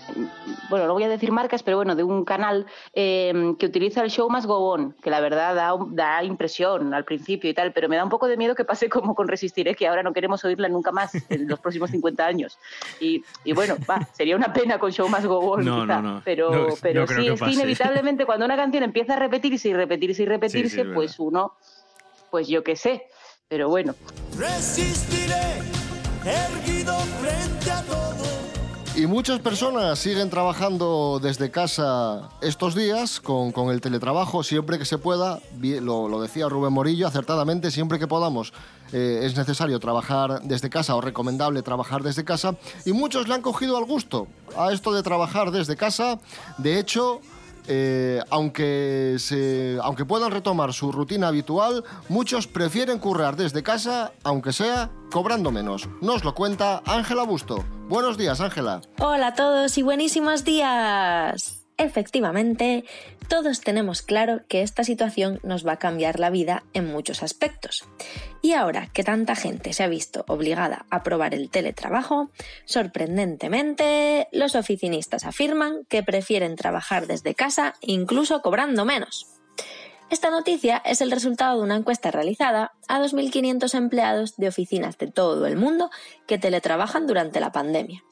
bueno, 0.70 0.86
no 0.86 0.92
voy 0.94 1.02
a 1.02 1.08
decir 1.08 1.32
marcas, 1.32 1.62
pero 1.62 1.76
bueno, 1.76 1.94
de 1.96 2.02
un 2.02 2.24
canal 2.24 2.66
eh, 2.92 3.54
que 3.58 3.66
utiliza 3.66 4.02
el 4.02 4.10
show 4.10 4.30
más 4.30 4.46
go 4.46 4.70
on, 4.70 4.94
que 5.02 5.10
la 5.10 5.20
verdad 5.20 5.54
da, 5.54 5.74
da 5.90 6.22
impresión 6.24 6.94
al 6.94 7.04
principio 7.04 7.50
y 7.50 7.54
tal, 7.54 7.72
pero 7.72 7.88
me 7.88 7.96
da 7.96 8.04
un 8.04 8.10
poco 8.10 8.28
de 8.28 8.36
miedo 8.36 8.54
que 8.54 8.64
pase 8.64 8.88
como 8.88 9.14
con 9.14 9.28
Resistiré, 9.28 9.74
que 9.74 9.86
ahora 9.88 10.02
no 10.02 10.12
queremos 10.12 10.44
oírla 10.44 10.68
nunca 10.68 10.92
más 10.92 11.14
en 11.30 11.48
los 11.48 11.58
próximos 11.60 11.90
50 11.90 12.24
años. 12.24 12.58
Y, 13.00 13.24
y 13.44 13.52
bueno, 13.52 13.76
va, 13.88 14.00
sería 14.12 14.36
una 14.36 14.52
pena 14.52 14.78
con 14.78 14.92
show 14.92 15.08
más 15.08 15.26
go 15.26 15.38
on, 15.38 15.64
No, 15.64 15.82
quizá, 15.82 16.00
no, 16.00 16.14
no. 16.14 16.22
pero, 16.24 16.50
No, 16.50 16.74
pero 16.80 17.06
sí, 17.06 17.14
que 17.14 17.32
es 17.32 17.42
que 17.42 17.50
inevitablemente 17.50 18.24
cuando 18.26 18.44
una 18.46 18.56
canción 18.56 18.84
empieza 18.84 19.14
a 19.14 19.18
repetirse 19.18 19.68
y 19.68 19.74
repetirse 19.74 20.22
y 20.22 20.26
repetirse, 20.26 20.84
pues 20.84 21.18
uno, 21.18 21.54
pues 22.30 22.48
yo 22.48 22.62
qué 22.62 22.76
sé, 22.76 23.08
pero 23.48 23.68
bueno. 23.68 23.94
Resistiré, 24.38 25.73
erguido 26.26 26.96
frente 27.20 27.70
a 27.70 27.82
todo. 27.82 28.24
Y 28.96 29.06
muchas 29.08 29.40
personas 29.40 29.98
siguen 29.98 30.30
trabajando 30.30 31.18
desde 31.20 31.50
casa 31.50 32.28
estos 32.40 32.76
días 32.76 33.20
con, 33.20 33.50
con 33.50 33.70
el 33.70 33.80
teletrabajo 33.80 34.44
siempre 34.44 34.78
que 34.78 34.84
se 34.84 34.98
pueda. 34.98 35.40
Lo, 35.60 36.08
lo 36.08 36.22
decía 36.22 36.48
Rubén 36.48 36.72
Morillo 36.72 37.08
acertadamente, 37.08 37.72
siempre 37.72 37.98
que 37.98 38.06
podamos 38.06 38.52
eh, 38.92 39.22
es 39.24 39.36
necesario 39.36 39.80
trabajar 39.80 40.42
desde 40.44 40.70
casa 40.70 40.94
o 40.94 41.00
recomendable 41.00 41.62
trabajar 41.62 42.04
desde 42.04 42.24
casa. 42.24 42.54
Y 42.84 42.92
muchos 42.92 43.26
le 43.26 43.34
han 43.34 43.42
cogido 43.42 43.76
al 43.76 43.84
gusto 43.84 44.28
a 44.56 44.72
esto 44.72 44.92
de 44.92 45.02
trabajar 45.02 45.50
desde 45.50 45.74
casa. 45.74 46.20
De 46.58 46.78
hecho, 46.78 47.20
eh, 47.66 48.20
aunque, 48.30 49.16
se, 49.18 49.78
aunque 49.82 50.04
puedan 50.04 50.30
retomar 50.30 50.72
su 50.72 50.92
rutina 50.92 51.28
habitual, 51.28 51.84
muchos 52.08 52.46
prefieren 52.46 52.98
currar 52.98 53.36
desde 53.36 53.62
casa, 53.62 54.12
aunque 54.22 54.52
sea 54.52 54.90
cobrando 55.10 55.50
menos. 55.50 55.88
Nos 56.00 56.24
lo 56.24 56.34
cuenta 56.34 56.82
Ángela 56.86 57.22
Busto. 57.24 57.64
Buenos 57.88 58.18
días, 58.18 58.40
Ángela. 58.40 58.80
Hola 58.98 59.28
a 59.28 59.34
todos 59.34 59.78
y 59.78 59.82
buenísimos 59.82 60.44
días. 60.44 61.53
Efectivamente, 61.76 62.84
todos 63.28 63.60
tenemos 63.60 64.02
claro 64.02 64.42
que 64.48 64.62
esta 64.62 64.84
situación 64.84 65.40
nos 65.42 65.66
va 65.66 65.72
a 65.72 65.78
cambiar 65.78 66.20
la 66.20 66.30
vida 66.30 66.62
en 66.72 66.86
muchos 66.86 67.24
aspectos. 67.24 67.84
Y 68.42 68.52
ahora 68.52 68.88
que 68.92 69.02
tanta 69.02 69.34
gente 69.34 69.72
se 69.72 69.82
ha 69.82 69.88
visto 69.88 70.24
obligada 70.28 70.86
a 70.90 71.02
probar 71.02 71.34
el 71.34 71.50
teletrabajo, 71.50 72.30
sorprendentemente, 72.64 74.28
los 74.30 74.54
oficinistas 74.54 75.24
afirman 75.24 75.84
que 75.88 76.04
prefieren 76.04 76.54
trabajar 76.54 77.08
desde 77.08 77.34
casa 77.34 77.74
incluso 77.80 78.40
cobrando 78.40 78.84
menos. 78.84 79.26
Esta 80.10 80.30
noticia 80.30 80.80
es 80.84 81.00
el 81.00 81.10
resultado 81.10 81.56
de 81.56 81.64
una 81.64 81.76
encuesta 81.76 82.12
realizada 82.12 82.72
a 82.86 83.00
2.500 83.00 83.74
empleados 83.74 84.36
de 84.36 84.46
oficinas 84.46 84.96
de 84.98 85.08
todo 85.08 85.46
el 85.46 85.56
mundo 85.56 85.90
que 86.28 86.38
teletrabajan 86.38 87.08
durante 87.08 87.40
la 87.40 87.50
pandemia. 87.50 88.04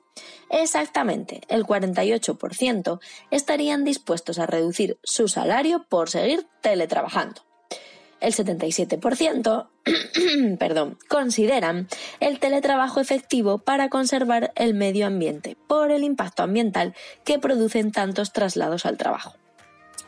Exactamente, 0.53 1.41
el 1.49 1.65
48% 1.65 3.01
estarían 3.31 3.85
dispuestos 3.85 4.39
a 4.39 4.47
reducir 4.47 4.99
su 5.03 5.27
salario 5.27 5.87
por 5.89 6.11
seguir 6.11 6.47
teletrabajando. 6.61 7.41
El 8.21 8.35
77% 8.35 9.69
perdón, 10.59 10.99
consideran 11.09 11.89
el 12.21 12.39
teletrabajo 12.39 13.01
efectivo 13.01 13.59
para 13.59 13.89
conservar 13.89 14.53
el 14.55 14.75
medio 14.75 15.07
ambiente 15.07 15.57
por 15.67 15.91
el 15.91 16.05
impacto 16.05 16.43
ambiental 16.43 16.95
que 17.25 17.39
producen 17.39 17.91
tantos 17.91 18.35
traslados 18.35 18.85
al 18.85 18.99
trabajo. 18.99 19.37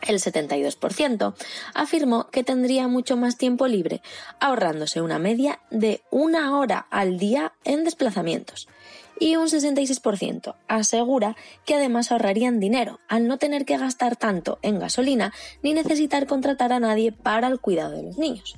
El 0.03 0.17
72% 0.17 1.35
afirmó 1.73 2.29
que 2.31 2.45
tendría 2.45 2.87
mucho 2.87 3.17
más 3.17 3.39
tiempo 3.39 3.67
libre, 3.67 4.03
ahorrándose 4.39 5.01
una 5.01 5.19
media 5.19 5.61
de 5.71 6.03
una 6.11 6.59
hora 6.59 6.87
al 6.91 7.17
día 7.19 7.55
en 7.65 7.85
desplazamientos. 7.85 8.69
Y 9.19 9.37
un 9.37 9.47
66% 9.47 10.55
asegura 10.69 11.37
que 11.65 11.75
además 11.75 12.11
ahorrarían 12.11 12.61
dinero 12.61 13.01
al 13.09 13.29
no 13.29 13.39
tener 13.39 13.65
que 13.65 13.79
gastar 13.79 14.17
tanto 14.17 14.59
en 14.63 14.79
gasolina 14.79 15.33
ni 15.63 15.73
necesitar 15.73 16.27
contratar 16.27 16.73
a 16.73 16.81
nadie 16.81 17.13
para 17.13 17.49
el 17.49 17.61
cuidado 17.61 17.97
de 17.97 18.03
los 18.03 18.19
niños. 18.19 18.57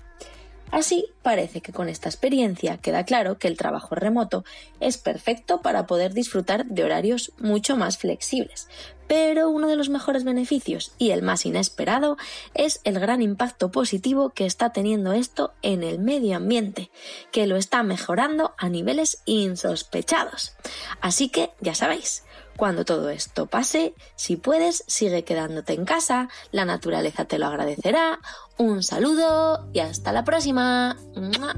Así, 0.70 1.06
parece 1.22 1.60
que 1.60 1.72
con 1.72 1.88
esta 1.88 2.08
experiencia 2.08 2.78
queda 2.78 3.04
claro 3.04 3.38
que 3.38 3.48
el 3.48 3.56
trabajo 3.56 3.94
remoto 3.94 4.44
es 4.80 4.98
perfecto 4.98 5.62
para 5.62 5.86
poder 5.86 6.12
disfrutar 6.12 6.66
de 6.66 6.84
horarios 6.84 7.32
mucho 7.38 7.76
más 7.76 7.98
flexibles. 7.98 8.68
Pero 9.06 9.48
uno 9.48 9.68
de 9.68 9.76
los 9.76 9.88
mejores 9.88 10.24
beneficios 10.24 10.92
y 10.98 11.10
el 11.10 11.22
más 11.22 11.46
inesperado 11.46 12.16
es 12.54 12.80
el 12.82 12.98
gran 12.98 13.22
impacto 13.22 13.70
positivo 13.70 14.30
que 14.30 14.46
está 14.46 14.70
teniendo 14.70 15.12
esto 15.12 15.54
en 15.62 15.84
el 15.84 16.00
medio 16.00 16.36
ambiente, 16.36 16.90
que 17.30 17.46
lo 17.46 17.56
está 17.56 17.84
mejorando 17.84 18.54
a 18.58 18.68
niveles 18.68 19.22
insospechados. 19.24 20.56
Así 21.00 21.28
que 21.28 21.50
ya 21.60 21.76
sabéis, 21.76 22.24
cuando 22.56 22.84
todo 22.84 23.10
esto 23.10 23.46
pase, 23.46 23.94
si 24.16 24.36
puedes, 24.36 24.84
sigue 24.86 25.24
quedándote 25.24 25.74
en 25.74 25.84
casa, 25.84 26.28
la 26.52 26.64
naturaleza 26.64 27.24
te 27.24 27.38
lo 27.38 27.46
agradecerá. 27.46 28.20
Un 28.58 28.82
saludo 28.82 29.68
y 29.72 29.80
hasta 29.80 30.12
la 30.12 30.24
próxima. 30.24 30.96
¡Mua! 31.14 31.56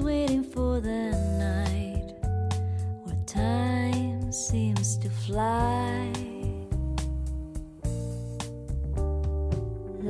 Waiting 0.00 0.42
for 0.42 0.80
the 0.80 1.10
night 1.38 2.14
where 3.04 3.24
time 3.26 4.32
seems 4.32 4.96
to 4.96 5.10
fly. 5.10 6.31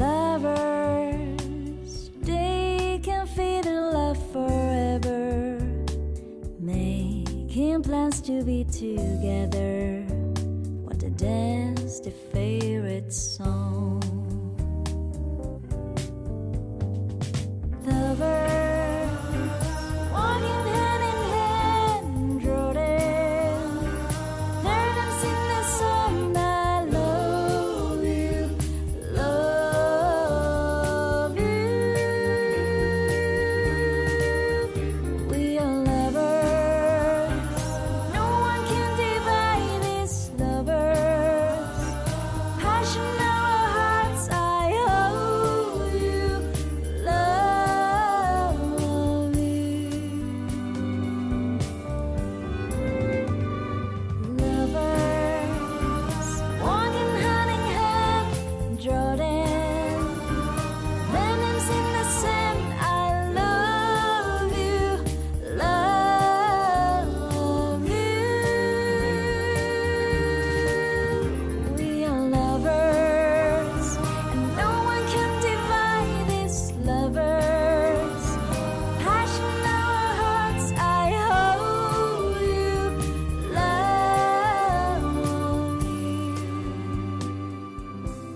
Lovers, 0.03 1.95
they 2.23 2.99
can 3.05 3.25
feel 3.25 3.63
their 3.63 3.83
love 3.93 4.19
forever, 4.33 5.61
making 6.59 7.85
plans 7.85 8.21
to 8.23 8.43
be 8.43 8.65
together. 8.65 10.05
Want 10.83 10.99
to 10.99 11.11
dance 11.11 12.01
their 12.01 12.19
favorite 12.33 13.13
song. 13.13 13.82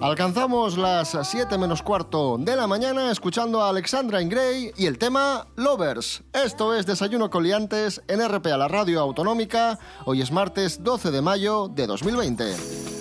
Alcanzamos 0.00 0.76
las 0.76 1.16
7 1.22 1.56
menos 1.56 1.82
cuarto 1.82 2.36
de 2.38 2.54
la 2.54 2.66
mañana 2.66 3.10
escuchando 3.10 3.62
a 3.62 3.70
Alexandra 3.70 4.20
Ingray 4.20 4.72
y 4.76 4.86
el 4.86 4.98
tema 4.98 5.46
Lovers. 5.56 6.22
Esto 6.34 6.74
es 6.74 6.84
Desayuno 6.84 7.30
con 7.30 7.42
Liantes 7.42 8.02
en 8.06 8.20
RPA, 8.26 8.58
la 8.58 8.68
radio 8.68 9.00
autonómica. 9.00 9.78
Hoy 10.04 10.20
es 10.20 10.30
martes 10.30 10.84
12 10.84 11.10
de 11.10 11.22
mayo 11.22 11.68
de 11.68 11.86
2020. 11.86 12.95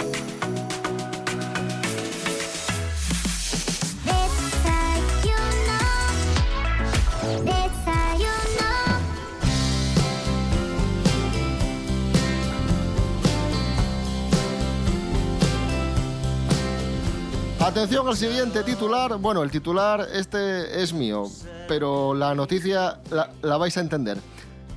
Atención 17.65 18.07
al 18.07 18.15
siguiente 18.15 18.61
titular. 18.61 19.17
Bueno, 19.17 19.41
el 19.41 19.49
titular 19.49 20.07
este 20.13 20.83
es 20.83 20.93
mío, 20.93 21.23
pero 21.67 22.13
la 22.13 22.35
noticia 22.35 22.99
la, 23.09 23.57
vais 23.57 23.75
a 23.77 23.79
entender. 23.81 24.19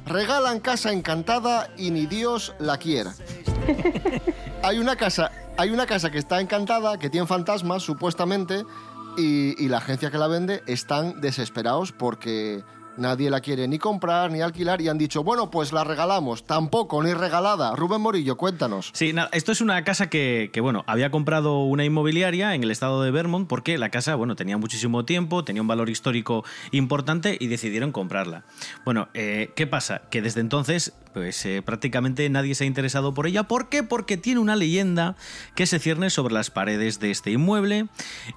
Regalan 0.06 0.58
casa 0.60 0.90
encantada 0.90 1.68
y 1.76 1.90
ni 1.90 2.06
Dios 2.06 2.54
la 2.58 2.78
quiera. 2.78 3.12
hay 4.62 4.78
una 4.78 4.96
casa, 4.96 5.30
hay 5.58 5.68
una 5.68 5.84
casa 5.84 6.10
que 6.10 6.16
está 6.16 6.40
encantada, 6.40 6.98
que 6.98 7.10
tiene 7.10 7.26
fantasmas 7.26 7.82
supuestamente, 7.82 8.64
y 9.18 9.68
la 9.68 9.78
agencia 9.78 10.10
que 10.10 10.16
la 10.16 10.26
vende 10.26 10.62
están 10.66 11.20
desesperados 11.20 11.92
porque 11.92 12.64
nadie 12.98 13.30
la 13.30 13.40
quiere 13.40 13.68
ni 13.68 13.78
comprar 13.78 14.30
ni 14.30 14.40
alquilar 14.40 14.80
y 14.80 14.88
han 14.88 14.98
dicho, 14.98 15.22
bueno, 15.22 15.50
pues 15.50 15.72
la 15.72 15.84
regalamos. 15.84 16.44
Tampoco, 16.44 17.02
ni 17.02 17.14
regalada. 17.14 17.74
Rubén 17.74 18.00
Morillo, 18.00 18.36
cuéntanos. 18.36 18.90
Sí, 18.92 19.14
esto 19.32 19.52
es 19.52 19.60
una 19.60 19.82
casa 19.84 20.10
que, 20.10 20.50
que, 20.52 20.60
bueno, 20.60 20.84
había 20.86 21.10
comprado 21.10 21.62
una 21.64 21.84
inmobiliaria 21.84 22.54
en 22.54 22.62
el 22.62 22.70
estado 22.70 23.02
de 23.02 23.10
Vermont 23.10 23.48
porque 23.48 23.78
la 23.78 23.90
casa, 23.90 24.14
bueno, 24.14 24.36
tenía 24.36 24.58
muchísimo 24.58 25.04
tiempo, 25.04 25.44
tenía 25.44 25.62
un 25.62 25.68
valor 25.68 25.90
histórico 25.90 26.44
importante 26.72 27.36
y 27.38 27.46
decidieron 27.46 27.92
comprarla. 27.92 28.44
Bueno, 28.84 29.08
eh, 29.14 29.52
¿qué 29.56 29.66
pasa? 29.66 30.02
Que 30.10 30.22
desde 30.22 30.40
entonces, 30.40 30.94
pues 31.12 31.44
eh, 31.46 31.62
prácticamente 31.62 32.28
nadie 32.28 32.54
se 32.54 32.64
ha 32.64 32.66
interesado 32.66 33.14
por 33.14 33.26
ella. 33.26 33.44
¿Por 33.44 33.68
qué? 33.68 33.82
Porque 33.82 34.16
tiene 34.16 34.40
una 34.40 34.56
leyenda 34.56 35.16
que 35.54 35.66
se 35.66 35.78
cierne 35.78 36.10
sobre 36.10 36.34
las 36.34 36.50
paredes 36.50 37.00
de 37.00 37.10
este 37.10 37.30
inmueble 37.30 37.86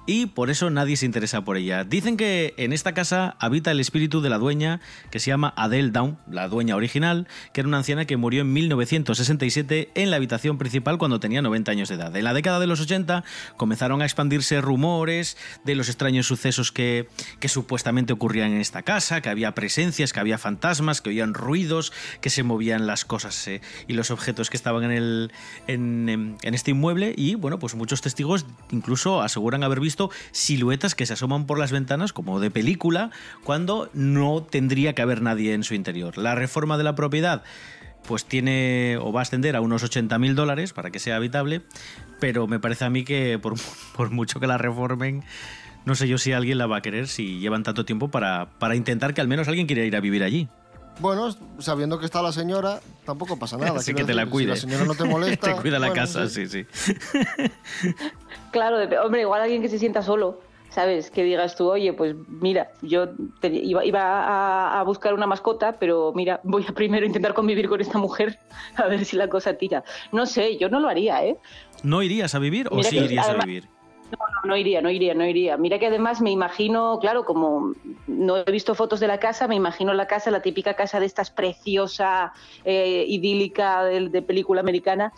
y 0.06 0.26
por 0.26 0.50
eso 0.50 0.70
nadie 0.70 0.96
se 0.96 1.06
interesa 1.06 1.44
por 1.44 1.56
ella. 1.56 1.84
Dicen 1.84 2.16
que 2.16 2.54
en 2.56 2.72
esta 2.72 2.94
casa 2.94 3.36
habita 3.38 3.70
el 3.70 3.80
espíritu 3.80 4.20
de 4.20 4.30
la 4.30 4.38
dueña 4.38 4.80
que 5.10 5.20
se 5.20 5.30
llama 5.30 5.52
Adele 5.56 5.90
Down, 5.90 6.18
la 6.30 6.48
dueña 6.48 6.76
original, 6.76 7.28
que 7.52 7.60
era 7.60 7.68
una 7.68 7.78
anciana 7.78 8.04
que 8.04 8.16
murió 8.16 8.42
en 8.42 8.52
1967 8.52 9.90
en 9.94 10.10
la 10.10 10.16
habitación 10.16 10.58
principal 10.58 10.98
cuando 10.98 11.20
tenía 11.20 11.42
90 11.42 11.70
años 11.70 11.88
de 11.88 11.96
edad. 11.96 12.14
En 12.16 12.24
la 12.24 12.34
década 12.34 12.60
de 12.60 12.66
los 12.66 12.80
80 12.80 13.24
comenzaron 13.56 14.02
a 14.02 14.04
expandirse 14.04 14.60
rumores 14.60 15.36
de 15.64 15.74
los 15.74 15.88
extraños 15.88 16.26
sucesos 16.26 16.72
que, 16.72 17.08
que 17.40 17.48
supuestamente 17.48 18.12
ocurrían 18.12 18.52
en 18.52 18.60
esta 18.60 18.82
casa, 18.82 19.20
que 19.20 19.28
había 19.28 19.54
presencias, 19.54 20.12
que 20.12 20.20
había 20.20 20.38
fantasmas, 20.38 21.00
que 21.00 21.10
oían 21.10 21.34
ruidos, 21.34 21.92
que 22.20 22.30
se 22.30 22.42
movían 22.42 22.61
las 22.70 23.04
cosas 23.04 23.46
eh, 23.48 23.60
y 23.88 23.92
los 23.92 24.10
objetos 24.10 24.48
que 24.50 24.56
estaban 24.56 24.84
en, 24.84 24.90
el, 24.92 25.32
en, 25.66 26.36
en- 26.42 26.54
este 26.54 26.70
inmueble 26.70 27.14
y 27.16 27.34
bueno, 27.34 27.58
pues 27.58 27.74
muchos 27.74 28.00
testigos 28.00 28.46
incluso 28.70 29.20
aseguran 29.22 29.62
haber 29.64 29.80
visto 29.80 30.10
siluetas 30.30 30.94
que 30.94 31.06
se 31.06 31.12
asoman 31.14 31.46
por 31.46 31.58
las 31.58 31.72
ventanas 31.72 32.12
como 32.12 32.40
de 32.40 32.50
película 32.50 33.10
cuando 33.44 33.90
no 33.94 34.42
tendría 34.42 34.94
que 34.94 35.02
haber 35.02 35.22
nadie 35.22 35.54
en 35.54 35.64
su 35.64 35.74
interior. 35.74 36.18
La 36.18 36.34
reforma 36.34 36.78
de 36.78 36.84
la 36.84 36.94
propiedad 36.94 37.42
pues 38.06 38.24
tiene 38.24 38.98
o 39.00 39.12
va 39.12 39.20
a 39.20 39.22
ascender 39.22 39.54
a 39.54 39.60
unos 39.60 39.82
80 39.84 40.18
mil 40.18 40.34
dólares 40.34 40.72
para 40.72 40.90
que 40.90 40.98
sea 40.98 41.16
habitable, 41.16 41.62
pero 42.18 42.46
me 42.48 42.58
parece 42.58 42.84
a 42.84 42.90
mí 42.90 43.04
que 43.04 43.38
por, 43.38 43.54
por 43.96 44.10
mucho 44.10 44.40
que 44.40 44.46
la 44.48 44.58
reformen, 44.58 45.22
no 45.84 45.94
sé 45.94 46.08
yo 46.08 46.18
si 46.18 46.32
alguien 46.32 46.58
la 46.58 46.66
va 46.66 46.78
a 46.78 46.82
querer 46.82 47.06
si 47.08 47.38
llevan 47.38 47.62
tanto 47.62 47.84
tiempo 47.84 48.10
para, 48.10 48.50
para 48.58 48.74
intentar 48.74 49.14
que 49.14 49.20
al 49.20 49.28
menos 49.28 49.46
alguien 49.48 49.66
quiera 49.68 49.84
ir 49.84 49.94
a 49.94 50.00
vivir 50.00 50.22
allí. 50.24 50.48
Bueno, 50.98 51.34
sabiendo 51.58 51.98
que 51.98 52.04
está 52.04 52.22
la 52.22 52.32
señora, 52.32 52.80
tampoco 53.04 53.38
pasa 53.38 53.56
nada. 53.56 53.78
Así 53.78 53.94
que 53.94 54.04
te 54.04 54.14
la. 54.14 54.26
Si 54.30 54.44
la 54.46 54.56
señora 54.56 54.84
no 54.84 54.94
te 54.94 55.04
molesta. 55.04 55.46
te 55.56 55.60
cuida 55.60 55.78
la 55.78 55.88
bueno, 55.88 56.02
casa, 56.02 56.28
sí. 56.28 56.46
sí, 56.46 56.66
sí. 56.72 56.94
Claro, 58.50 58.76
hombre, 59.02 59.22
igual 59.22 59.40
alguien 59.40 59.62
que 59.62 59.68
se 59.70 59.78
sienta 59.78 60.02
solo, 60.02 60.40
¿sabes? 60.68 61.10
Que 61.10 61.24
digas 61.24 61.56
tú, 61.56 61.70
oye, 61.70 61.94
pues 61.94 62.14
mira, 62.28 62.70
yo 62.82 63.08
te- 63.40 63.48
iba, 63.48 63.82
iba 63.82 64.02
a, 64.02 64.78
a 64.78 64.82
buscar 64.82 65.14
una 65.14 65.26
mascota, 65.26 65.78
pero 65.78 66.12
mira, 66.14 66.38
voy 66.44 66.64
a 66.68 66.72
primero 66.74 67.06
intentar 67.06 67.32
convivir 67.32 67.66
con 67.70 67.80
esta 67.80 67.96
mujer 67.98 68.38
a 68.76 68.86
ver 68.88 69.06
si 69.06 69.16
la 69.16 69.28
cosa 69.28 69.54
tira. 69.54 69.84
No 70.12 70.26
sé, 70.26 70.58
yo 70.58 70.68
no 70.68 70.80
lo 70.80 70.88
haría, 70.90 71.24
¿eh? 71.24 71.38
¿No 71.82 72.02
irías 72.02 72.34
a 72.34 72.38
vivir 72.38 72.68
o 72.70 72.82
sí 72.82 72.98
irías 72.98 73.26
a 73.28 73.34
vivir? 73.44 73.68
No, 74.12 74.18
no, 74.42 74.48
no 74.50 74.56
iría, 74.56 74.80
no 74.82 74.90
iría, 74.90 75.14
no 75.14 75.24
iría. 75.26 75.56
Mira 75.56 75.78
que 75.78 75.86
además 75.86 76.20
me 76.20 76.30
imagino, 76.30 76.98
claro, 77.00 77.24
como 77.24 77.72
no 78.06 78.36
he 78.36 78.50
visto 78.52 78.74
fotos 78.74 79.00
de 79.00 79.06
la 79.06 79.18
casa, 79.18 79.48
me 79.48 79.54
imagino 79.54 79.94
la 79.94 80.06
casa, 80.06 80.30
la 80.30 80.42
típica 80.42 80.74
casa 80.74 81.00
de 81.00 81.06
estas 81.06 81.30
preciosa, 81.30 82.32
eh, 82.64 83.04
idílica 83.08 83.84
de, 83.84 84.08
de 84.08 84.22
película 84.22 84.60
americana, 84.60 85.12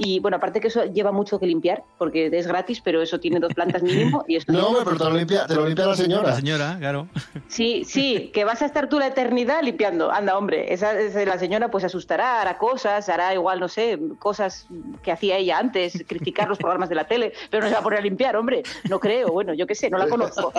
Y 0.00 0.20
bueno, 0.20 0.36
aparte 0.36 0.60
que 0.60 0.68
eso 0.68 0.84
lleva 0.84 1.10
mucho 1.10 1.40
que 1.40 1.46
limpiar, 1.46 1.82
porque 1.98 2.30
es 2.32 2.46
gratis, 2.46 2.80
pero 2.80 3.02
eso 3.02 3.18
tiene 3.18 3.40
dos 3.40 3.52
plantas 3.52 3.82
mínimo. 3.82 4.24
Y 4.28 4.36
esto 4.36 4.52
No, 4.56 4.68
hombre, 4.68 4.82
pero 4.84 4.96
te 4.96 5.04
lo 5.04 5.10
limpia, 5.16 5.44
te 5.46 5.56
lo 5.56 5.66
limpia 5.66 5.86
la 5.86 5.96
señora. 5.96 6.28
La 6.28 6.36
señora, 6.36 6.76
claro. 6.78 7.08
Sí, 7.48 7.82
sí, 7.84 8.30
que 8.32 8.44
vas 8.44 8.62
a 8.62 8.66
estar 8.66 8.88
tú 8.88 9.00
la 9.00 9.08
eternidad 9.08 9.60
limpiando. 9.62 10.12
Anda, 10.12 10.38
hombre, 10.38 10.72
esa, 10.72 10.96
esa- 11.00 11.24
la 11.24 11.36
señora 11.38 11.68
pues 11.68 11.82
asustará, 11.82 12.40
hará 12.40 12.58
cosas, 12.58 13.08
hará 13.08 13.34
igual, 13.34 13.58
no 13.58 13.66
sé, 13.66 13.98
cosas 14.20 14.68
que 15.02 15.10
hacía 15.10 15.36
ella 15.36 15.58
antes, 15.58 16.04
criticar 16.06 16.48
los 16.48 16.58
programas 16.58 16.88
de 16.90 16.94
la 16.94 17.08
tele, 17.08 17.32
pero 17.50 17.64
no 17.64 17.68
se 17.68 17.74
va 17.74 17.80
a 17.80 17.82
poner 17.82 17.98
a 17.98 18.02
limpiar, 18.02 18.36
hombre. 18.38 18.62
No 18.88 18.98
creo, 19.00 19.28
bueno, 19.32 19.54
yo 19.54 19.66
qué 19.66 19.74
sé, 19.74 19.90
no 19.90 19.98
la 19.98 20.08
conozco. 20.08 20.52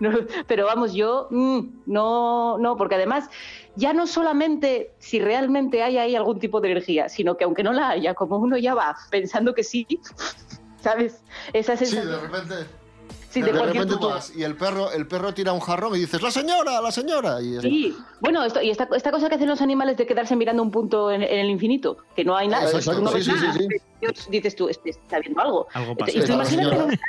No, 0.00 0.10
pero 0.46 0.66
vamos, 0.66 0.94
yo 0.94 1.28
mm, 1.30 1.82
no, 1.86 2.58
no, 2.58 2.76
porque 2.76 2.94
además 2.96 3.28
ya 3.76 3.92
no 3.92 4.06
solamente 4.06 4.92
si 4.98 5.20
realmente 5.20 5.82
hay 5.82 5.98
ahí 5.98 6.16
algún 6.16 6.38
tipo 6.38 6.60
de 6.60 6.70
energía, 6.72 7.08
sino 7.08 7.36
que 7.36 7.44
aunque 7.44 7.62
no 7.62 7.72
la 7.72 7.90
haya, 7.90 8.14
como 8.14 8.36
uno 8.38 8.56
ya 8.56 8.74
va 8.74 8.96
pensando 9.10 9.54
que 9.54 9.64
sí, 9.64 9.86
¿sabes? 10.82 11.22
Esa 11.52 11.76
Sí, 11.76 11.86
sensación. 11.86 12.12
de 12.12 12.28
repente. 12.28 12.81
Sí, 13.32 13.40
de, 13.40 13.46
de 13.46 13.58
cualquier 13.58 13.82
repente 13.84 14.00
tú 14.00 14.08
vas 14.10 14.32
y 14.36 14.42
el 14.42 14.56
perro, 14.56 14.92
el 14.92 15.06
perro 15.06 15.32
tira 15.32 15.52
un 15.52 15.60
jarrón 15.60 15.96
y 15.96 16.00
dices, 16.00 16.20
¡la 16.20 16.30
señora, 16.30 16.80
la 16.82 16.92
señora! 16.92 17.40
Y 17.40 17.56
es- 17.56 17.62
Sí, 17.62 17.96
bueno, 18.20 18.44
esto, 18.44 18.60
y 18.60 18.70
esta, 18.70 18.86
esta 18.94 19.10
cosa 19.10 19.28
que 19.28 19.36
hacen 19.36 19.48
los 19.48 19.62
animales 19.62 19.96
de 19.96 20.06
quedarse 20.06 20.36
mirando 20.36 20.62
un 20.62 20.70
punto 20.70 21.10
en, 21.10 21.22
en 21.22 21.38
el 21.40 21.48
infinito, 21.50 21.96
que 22.14 22.24
no 22.24 22.36
hay 22.36 22.48
nada, 22.48 22.64
Exacto, 22.70 22.98
tú 23.00 23.04
no 23.04 23.08
sí, 23.10 23.14
ves 23.16 23.24
sí, 23.24 23.30
sí, 23.32 23.40
nada, 23.46 23.52
sí. 23.58 23.66
Dios, 24.00 24.26
dices 24.30 24.54
tú, 24.56 24.68
este 24.68 24.90
está 24.90 25.18
viendo 25.20 25.40
algo. 25.40 25.66
Algo 25.72 25.92
Y 25.92 25.94
pasa. 25.96 26.18
la 26.18 26.34
imagínate 26.34 27.00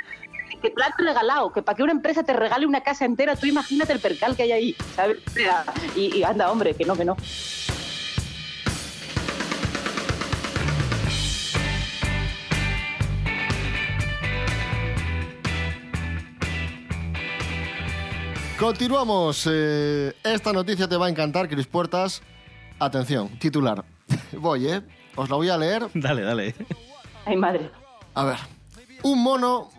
que 0.62 0.70
te 0.70 0.82
han 0.84 0.94
regalado, 0.98 1.52
que 1.52 1.62
para 1.62 1.76
que 1.76 1.84
una 1.84 1.92
empresa 1.92 2.24
te 2.24 2.32
regale 2.32 2.66
una 2.66 2.82
casa 2.82 3.04
entera, 3.04 3.36
tú 3.36 3.46
imagínate 3.48 3.92
el 3.92 4.00
percal 4.00 4.36
que 4.38 4.44
hay 4.44 4.52
ahí, 4.54 4.76
¿sabes? 4.96 5.18
Y, 5.96 6.16
y 6.20 6.24
anda, 6.24 6.50
hombre, 6.50 6.74
que 6.74 6.86
no, 6.86 6.96
que 6.96 7.04
no. 7.04 7.18
Continuamos. 18.60 19.48
eh, 19.52 20.14
esta 20.24 20.54
noticia 20.54 20.88
te 20.88 20.96
va 20.96 21.08
a 21.08 21.10
encantar, 21.10 21.50
Cris 21.50 21.68
Puertas. 21.68 22.22
Atención, 22.80 23.30
titular. 23.40 23.84
Voy, 24.38 24.68
¿eh? 24.68 24.82
Os 25.16 25.30
la 25.30 25.36
voy 25.36 25.50
a 25.50 25.58
leer. 25.58 25.88
Dale, 25.94 26.22
dale. 26.24 26.56
Ay, 27.26 27.36
madre. 27.36 27.70
A 28.16 28.24
ver. 28.26 28.38
Un 29.04 29.22
mono 29.22 29.70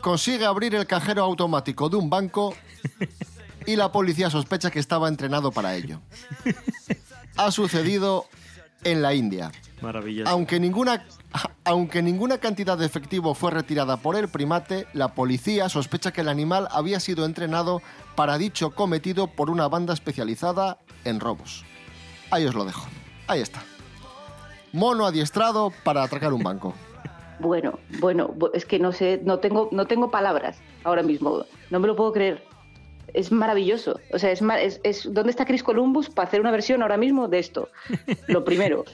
consigue 0.00 0.44
abrir 0.44 0.74
el 0.74 0.86
cajero 0.86 1.22
automático 1.24 1.88
de 1.88 1.96
un 1.96 2.08
banco 2.10 2.54
y 3.66 3.76
la 3.76 3.90
policía 3.90 4.30
sospecha 4.30 4.70
que 4.70 4.78
estaba 4.78 5.08
entrenado 5.08 5.50
para 5.52 5.74
ello. 5.74 6.00
Ha 7.36 7.52
sucedido 7.52 8.24
en 8.82 9.00
la 9.00 9.14
India. 9.14 9.52
Maravilloso. 9.80 10.28
Aunque 10.28 10.58
ninguna, 10.58 11.06
aunque 11.64 12.02
ninguna 12.02 12.38
cantidad 12.38 12.78
de 12.78 12.86
efectivo 12.86 13.34
fue 13.34 13.50
retirada 13.50 13.98
por 13.98 14.16
el 14.16 14.28
primate, 14.28 14.86
la 14.94 15.08
policía 15.14 15.68
sospecha 15.68 16.12
que 16.12 16.22
el 16.22 16.28
animal 16.28 16.68
había 16.70 17.00
sido 17.00 17.24
entrenado 17.24 17.82
para 18.14 18.38
dicho 18.38 18.70
cometido 18.70 19.26
por 19.26 19.50
una 19.50 19.68
banda 19.68 19.92
especializada 19.92 20.78
en 21.04 21.20
robos. 21.20 21.64
Ahí 22.30 22.46
os 22.46 22.54
lo 22.54 22.64
dejo. 22.64 22.86
Ahí 23.26 23.40
está. 23.40 23.62
Mono 24.72 25.06
adiestrado 25.06 25.72
para 25.84 26.02
atracar 26.02 26.32
un 26.32 26.42
banco. 26.42 26.74
Bueno, 27.40 27.78
bueno, 28.00 28.28
bu- 28.28 28.50
es 28.54 28.64
que 28.64 28.78
no 28.78 28.92
sé, 28.92 29.20
no 29.24 29.38
tengo, 29.38 29.68
no 29.70 29.86
tengo 29.86 30.10
palabras 30.10 30.58
ahora 30.84 31.02
mismo, 31.02 31.44
no 31.70 31.78
me 31.80 31.86
lo 31.86 31.94
puedo 31.94 32.12
creer. 32.12 32.44
Es 33.14 33.30
maravilloso. 33.32 34.00
O 34.12 34.18
sea, 34.18 34.30
es, 34.32 34.42
es, 34.60 34.80
es- 34.82 35.08
¿dónde 35.14 35.30
está 35.30 35.44
Chris 35.46 35.62
Columbus 35.62 36.10
para 36.10 36.28
hacer 36.28 36.40
una 36.40 36.50
versión 36.50 36.82
ahora 36.82 36.96
mismo 36.96 37.28
de 37.28 37.38
esto? 37.38 37.68
Lo 38.26 38.44
primero. 38.44 38.84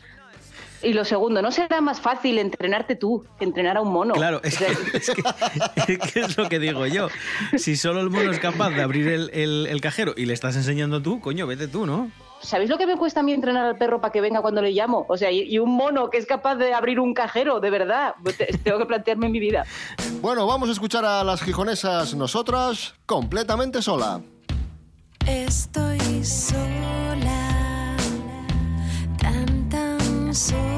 Y 0.84 0.92
lo 0.92 1.04
segundo, 1.04 1.40
¿no 1.42 1.50
será 1.50 1.80
más 1.80 2.00
fácil 2.00 2.38
entrenarte 2.38 2.94
tú 2.96 3.24
que 3.38 3.44
entrenar 3.44 3.76
a 3.76 3.80
un 3.80 3.92
mono? 3.92 4.14
Claro, 4.14 4.40
es 4.42 4.54
O 4.54 4.58
sea, 4.58 4.68
que, 4.68 4.96
es 4.98 5.10
que- 5.10 5.92
es 5.94 6.12
que 6.12 6.20
es 6.20 6.36
lo 6.38 6.48
que 6.48 6.58
digo 6.58 6.86
yo. 6.86 7.08
Si 7.56 7.76
solo 7.76 8.00
el 8.00 8.10
mono 8.10 8.30
es 8.30 8.38
capaz 8.38 8.70
de 8.70 8.82
abrir 8.82 9.08
el, 9.08 9.30
el- 9.32 9.66
el 9.68 9.80
cajero 9.80 10.14
y 10.16 10.26
le 10.26 10.34
estás 10.34 10.56
enseñando 10.56 11.00
tú, 11.02 11.20
coño, 11.20 11.46
vete 11.46 11.68
tú, 11.68 11.86
¿no? 11.86 12.10
¿Sabéis 12.42 12.68
lo 12.68 12.76
que 12.76 12.86
me 12.86 12.96
cuesta 12.96 13.20
a 13.20 13.22
mí 13.22 13.32
entrenar 13.32 13.64
al 13.64 13.78
perro 13.78 14.02
para 14.02 14.12
que 14.12 14.20
venga 14.20 14.42
cuando 14.42 14.60
le 14.60 14.70
llamo? 14.72 15.06
O 15.08 15.16
sea, 15.16 15.30
y, 15.30 15.42
y 15.44 15.58
un 15.58 15.74
mono 15.74 16.10
que 16.10 16.18
es 16.18 16.26
capaz 16.26 16.56
de 16.56 16.74
abrir 16.74 17.00
un 17.00 17.14
cajero, 17.14 17.58
de 17.60 17.70
verdad. 17.70 18.14
Te- 18.36 18.46
Tengo 18.62 18.78
que 18.78 18.84
plantearme 18.84 19.30
mi 19.30 19.40
vida. 19.40 19.64
Bueno, 20.20 20.46
vamos 20.46 20.68
a 20.68 20.72
escuchar 20.72 21.06
a 21.06 21.24
las 21.24 21.40
gijonesas 21.42 22.14
nosotras 22.14 22.94
completamente 23.06 23.80
sola. 23.80 24.20
Estoy 25.26 26.22
sola, 26.22 27.96
tan 29.18 29.68
tan 29.70 30.34
sola, 30.34 30.73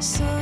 completamente 0.00 0.39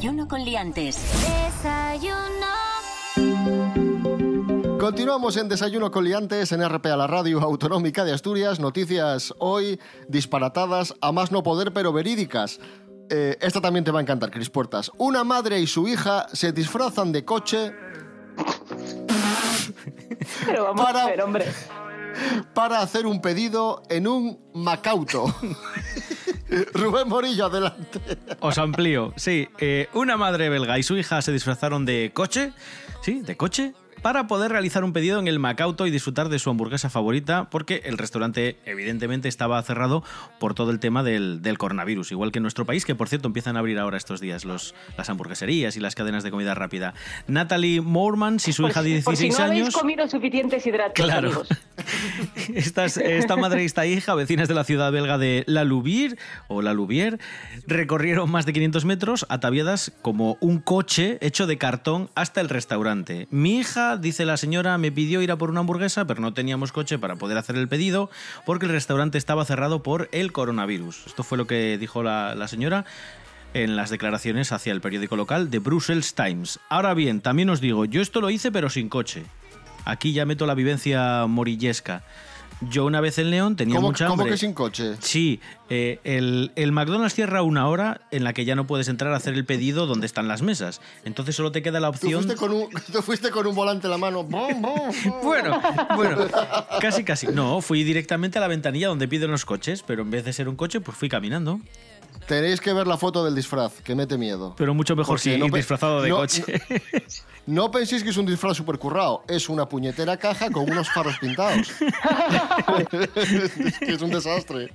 Desayuno 0.00 0.26
con 0.28 0.42
liantes. 0.42 0.96
Desayuno. 1.52 2.46
Continuamos 4.78 5.36
en 5.36 5.50
Desayuno 5.50 5.90
con 5.90 6.04
Liantes 6.04 6.52
en 6.52 6.66
RP 6.66 6.86
a 6.86 6.96
la 6.96 7.06
Radio 7.06 7.38
Autonómica 7.42 8.02
de 8.06 8.14
Asturias. 8.14 8.60
Noticias 8.60 9.34
hoy 9.40 9.78
disparatadas, 10.08 10.94
a 11.02 11.12
más 11.12 11.30
no 11.32 11.42
poder, 11.42 11.74
pero 11.74 11.92
verídicas. 11.92 12.60
Eh, 13.10 13.36
esta 13.42 13.60
también 13.60 13.84
te 13.84 13.90
va 13.90 13.98
a 13.98 14.02
encantar, 14.02 14.30
Cris 14.30 14.48
Puertas. 14.48 14.90
Una 14.96 15.22
madre 15.22 15.60
y 15.60 15.66
su 15.66 15.86
hija 15.86 16.28
se 16.32 16.52
disfrazan 16.52 17.12
de 17.12 17.22
coche 17.26 17.70
Pero 20.46 20.64
vamos 20.64 20.82
Para- 20.82 21.02
a 21.02 21.06
ver, 21.08 21.20
hombre. 21.20 21.44
para 22.54 22.80
hacer 22.80 23.04
un 23.06 23.20
pedido 23.20 23.82
en 23.90 24.06
un 24.08 24.40
Macauto. 24.54 25.26
Rubén 26.74 27.08
Morillo, 27.08 27.46
adelante. 27.46 28.00
Os 28.40 28.58
amplío. 28.58 29.12
Sí, 29.16 29.48
eh, 29.58 29.88
una 29.94 30.16
madre 30.16 30.48
belga 30.48 30.78
y 30.78 30.82
su 30.82 30.96
hija 30.96 31.22
se 31.22 31.32
disfrazaron 31.32 31.84
de 31.86 32.10
coche, 32.14 32.52
sí, 33.02 33.20
de 33.20 33.36
coche, 33.36 33.72
para 34.02 34.26
poder 34.26 34.50
realizar 34.50 34.82
un 34.82 34.94
pedido 34.94 35.18
en 35.18 35.28
el 35.28 35.38
Macauto 35.38 35.86
y 35.86 35.90
disfrutar 35.90 36.30
de 36.30 36.38
su 36.38 36.48
hamburguesa 36.48 36.88
favorita, 36.88 37.50
porque 37.50 37.82
el 37.84 37.98
restaurante 37.98 38.56
evidentemente 38.64 39.28
estaba 39.28 39.62
cerrado 39.62 40.02
por 40.38 40.54
todo 40.54 40.70
el 40.70 40.80
tema 40.80 41.02
del, 41.02 41.42
del 41.42 41.58
coronavirus, 41.58 42.10
igual 42.12 42.32
que 42.32 42.38
en 42.38 42.44
nuestro 42.44 42.64
país, 42.64 42.86
que 42.86 42.94
por 42.94 43.10
cierto 43.10 43.28
empiezan 43.28 43.56
a 43.56 43.58
abrir 43.58 43.78
ahora 43.78 43.98
estos 43.98 44.18
días 44.22 44.46
los, 44.46 44.74
las 44.96 45.10
hamburgueserías 45.10 45.76
y 45.76 45.80
las 45.80 45.94
cadenas 45.94 46.24
de 46.24 46.30
comida 46.30 46.54
rápida. 46.54 46.94
Natalie 47.26 47.82
Moormans 47.82 48.48
y 48.48 48.54
su 48.54 48.66
hija 48.66 48.82
de 48.82 49.02
Por 49.02 49.16
si 49.16 49.24
16 49.24 49.38
no 49.38 49.44
habéis 49.44 49.62
años... 49.64 49.74
comido 49.76 50.08
suficientes 50.08 50.66
hidratos, 50.66 50.94
Claro. 51.04 51.28
amigos. 51.28 51.48
Esta 52.54 53.36
madre 53.36 53.62
y 53.62 53.66
esta 53.66 53.86
hija, 53.86 54.14
vecinas 54.14 54.48
de 54.48 54.54
la 54.54 54.64
ciudad 54.64 54.92
belga 54.92 55.18
de 55.18 55.44
La 55.46 55.64
Louvier, 55.64 56.18
o 56.48 56.62
La 56.62 56.74
recorrieron 57.66 58.30
más 58.30 58.46
de 58.46 58.52
500 58.52 58.84
metros 58.84 59.26
ataviadas 59.28 59.92
como 60.02 60.36
un 60.40 60.58
coche 60.58 61.18
hecho 61.20 61.46
de 61.46 61.58
cartón 61.58 62.10
hasta 62.14 62.40
el 62.40 62.48
restaurante. 62.48 63.28
Mi 63.30 63.58
hija, 63.58 63.96
dice 63.96 64.24
la 64.24 64.36
señora, 64.36 64.78
me 64.78 64.92
pidió 64.92 65.22
ir 65.22 65.30
a 65.30 65.36
por 65.36 65.50
una 65.50 65.60
hamburguesa, 65.60 66.06
pero 66.06 66.20
no 66.20 66.34
teníamos 66.34 66.72
coche 66.72 66.98
para 66.98 67.16
poder 67.16 67.38
hacer 67.38 67.56
el 67.56 67.68
pedido 67.68 68.10
porque 68.46 68.66
el 68.66 68.72
restaurante 68.72 69.18
estaba 69.18 69.44
cerrado 69.44 69.82
por 69.82 70.08
el 70.12 70.32
coronavirus. 70.32 71.06
Esto 71.06 71.22
fue 71.22 71.38
lo 71.38 71.46
que 71.46 71.78
dijo 71.78 72.02
la, 72.02 72.34
la 72.34 72.48
señora 72.48 72.84
en 73.54 73.76
las 73.76 73.90
declaraciones 73.90 74.52
hacia 74.52 74.72
el 74.72 74.80
periódico 74.80 75.16
local 75.16 75.50
de 75.50 75.58
Brussels 75.58 76.14
Times. 76.14 76.60
Ahora 76.68 76.94
bien, 76.94 77.20
también 77.20 77.50
os 77.50 77.60
digo, 77.60 77.84
yo 77.84 78.00
esto 78.00 78.20
lo 78.20 78.30
hice 78.30 78.52
pero 78.52 78.70
sin 78.70 78.88
coche. 78.88 79.24
Aquí 79.84 80.12
ya 80.12 80.24
meto 80.26 80.46
la 80.46 80.54
vivencia 80.54 81.26
morillesca. 81.26 82.02
Yo 82.68 82.84
una 82.84 83.00
vez 83.00 83.16
en 83.16 83.30
León 83.30 83.56
tenía 83.56 83.76
¿Cómo, 83.76 83.88
mucha 83.88 84.06
cómo 84.06 84.20
hambre. 84.20 84.32
que 84.34 84.38
sin 84.38 84.52
coche? 84.52 84.96
Sí, 85.00 85.40
eh, 85.70 85.98
el, 86.04 86.52
el 86.56 86.72
McDonald's 86.72 87.14
cierra 87.14 87.40
una 87.42 87.66
hora 87.66 88.02
en 88.10 88.22
la 88.22 88.34
que 88.34 88.44
ya 88.44 88.54
no 88.54 88.66
puedes 88.66 88.88
entrar 88.88 89.14
a 89.14 89.16
hacer 89.16 89.32
el 89.32 89.46
pedido 89.46 89.86
donde 89.86 90.04
están 90.04 90.28
las 90.28 90.42
mesas. 90.42 90.82
Entonces 91.06 91.34
solo 91.34 91.52
te 91.52 91.62
queda 91.62 91.80
la 91.80 91.90
Tú 91.90 91.94
opción... 91.94 92.22
fuiste, 92.22 92.36
con 92.36 92.52
un, 92.52 92.68
tú 92.92 93.00
fuiste 93.00 93.30
con 93.30 93.46
un 93.46 93.54
volante 93.54 93.86
en 93.86 93.92
la 93.92 93.96
mano. 93.98 94.28
Bueno, 95.22 95.62
bueno, 95.96 96.26
casi 96.82 97.02
casi. 97.02 97.28
No, 97.28 97.62
fui 97.62 97.82
directamente 97.82 98.36
a 98.36 98.42
la 98.42 98.48
ventanilla 98.48 98.88
donde 98.88 99.08
piden 99.08 99.30
los 99.30 99.46
coches, 99.46 99.82
pero 99.86 100.02
en 100.02 100.10
vez 100.10 100.26
de 100.26 100.34
ser 100.34 100.46
un 100.46 100.56
coche, 100.56 100.80
pues 100.80 100.98
fui 100.98 101.08
caminando. 101.08 101.60
Tenéis 102.30 102.60
que 102.60 102.72
ver 102.72 102.86
la 102.86 102.96
foto 102.96 103.24
del 103.24 103.34
disfraz, 103.34 103.80
que 103.82 103.96
mete 103.96 104.16
miedo. 104.16 104.54
Pero 104.56 104.72
mucho 104.72 104.94
mejor 104.94 105.14
Porque 105.16 105.32
si 105.34 105.36
no 105.36 105.46
disfrazado 105.48 106.00
de 106.00 106.10
no- 106.10 106.16
coche. 106.18 106.44
No 107.46 107.72
penséis 107.72 108.04
que 108.04 108.10
es 108.10 108.16
un 108.16 108.26
disfraz 108.26 108.56
super 108.56 108.78
currado, 108.78 109.24
es 109.26 109.48
una 109.48 109.68
puñetera 109.68 110.16
caja 110.16 110.48
con 110.52 110.70
unos 110.70 110.88
faros 110.90 111.18
pintados. 111.18 111.72
es 113.64 113.78
que 113.80 113.92
es 113.94 114.00
un 114.02 114.10
desastre. 114.10 114.70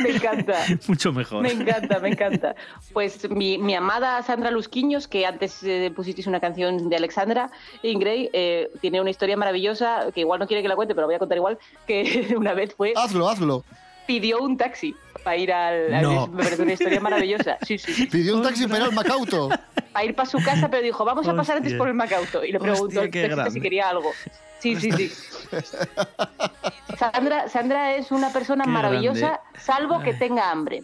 Me 0.00 0.10
encanta. 0.10 0.54
mucho 0.86 1.12
mejor. 1.12 1.42
Me 1.42 1.50
encanta, 1.50 1.98
me 1.98 2.10
encanta. 2.10 2.54
Pues 2.92 3.28
mi, 3.28 3.58
mi 3.58 3.74
amada 3.74 4.22
Sandra 4.22 4.52
Lusquiños, 4.52 5.08
que 5.08 5.26
antes 5.26 5.60
eh, 5.64 5.92
pusisteis 5.96 6.28
una 6.28 6.38
canción 6.38 6.88
de 6.88 6.94
Alexandra 6.96 7.50
Ingray, 7.82 8.30
eh, 8.32 8.70
tiene 8.80 9.00
una 9.00 9.10
historia 9.10 9.36
maravillosa, 9.36 10.12
que 10.14 10.20
igual 10.20 10.38
no 10.38 10.46
quiere 10.46 10.62
que 10.62 10.68
la 10.68 10.76
cuente, 10.76 10.94
pero 10.94 11.02
la 11.02 11.06
voy 11.08 11.16
a 11.16 11.18
contar 11.18 11.38
igual, 11.38 11.58
que 11.88 12.36
una 12.38 12.54
vez 12.54 12.72
fue, 12.76 12.92
Hazlo, 12.94 13.28
hazlo. 13.28 13.64
Pidió 14.06 14.40
un 14.40 14.56
taxi 14.56 14.94
para 15.22 15.36
ir 15.36 15.52
al... 15.52 16.02
No. 16.02 16.26
Me 16.28 16.44
parece 16.44 16.62
una 16.62 16.72
historia 16.72 17.00
maravillosa. 17.00 17.58
Sí, 17.62 17.78
sí. 17.78 18.06
Pidió 18.10 18.36
un 18.36 18.42
taxi 18.42 18.66
para 18.66 18.78
ir 18.80 18.84
al 18.84 18.92
Macauto. 18.92 19.48
Para 19.92 20.04
ir 20.04 20.14
para 20.14 20.28
su 20.28 20.42
casa, 20.42 20.68
pero 20.68 20.82
dijo, 20.82 21.04
vamos 21.04 21.26
a 21.28 21.34
pasar 21.34 21.56
antes 21.58 21.74
por 21.74 21.88
el 21.88 21.94
Macauto. 21.94 22.44
Y 22.44 22.52
le 22.52 22.60
preguntó 22.60 23.00
al 23.00 23.10
taxista 23.10 23.50
si 23.50 23.60
quería 23.60 23.88
algo. 23.88 24.12
Sí, 24.58 24.76
sí, 24.76 24.90
sí. 24.92 25.12
Sandra, 26.98 27.48
Sandra 27.48 27.96
es 27.96 28.10
una 28.10 28.32
persona 28.32 28.64
Qué 28.64 28.70
maravillosa, 28.70 29.18
grande. 29.20 29.60
salvo 29.60 30.02
que 30.02 30.14
tenga 30.14 30.50
hambre. 30.50 30.82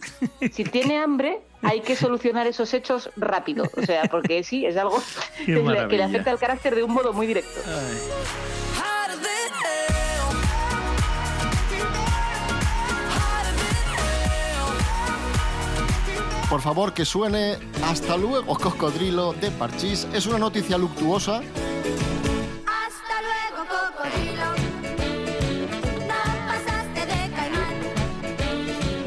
Si 0.51 0.63
tiene 0.63 0.97
hambre, 0.97 1.41
hay 1.63 1.81
que 1.81 1.95
solucionar 1.95 2.45
esos 2.45 2.73
hechos 2.75 3.09
rápido. 3.17 3.65
O 3.75 3.81
sea, 3.81 4.03
porque 4.03 4.43
sí, 4.43 4.65
es 4.65 4.77
algo 4.77 5.01
que 5.45 5.51
le, 5.53 6.03
afecta 6.03 6.29
al 6.29 6.37
carácter 6.37 6.75
de 6.75 6.83
un 6.83 6.91
modo 6.91 7.11
muy 7.13 7.25
directo. 7.25 7.59
Por 16.51 16.59
favor, 16.59 16.93
que 16.93 17.05
suene 17.05 17.57
Hasta 17.85 18.17
luego, 18.17 18.57
cocodrilo 18.57 19.31
de 19.31 19.49
Parchís. 19.51 20.05
Es 20.13 20.25
una 20.25 20.37
noticia 20.37 20.77
luctuosa, 20.77 21.37
Hasta 21.37 23.21
luego, 23.21 23.69
cocodrilo. 23.69 24.45
No 26.09 26.47
pasaste 26.47 27.05
de 27.05 27.31
caimán. 27.33 27.73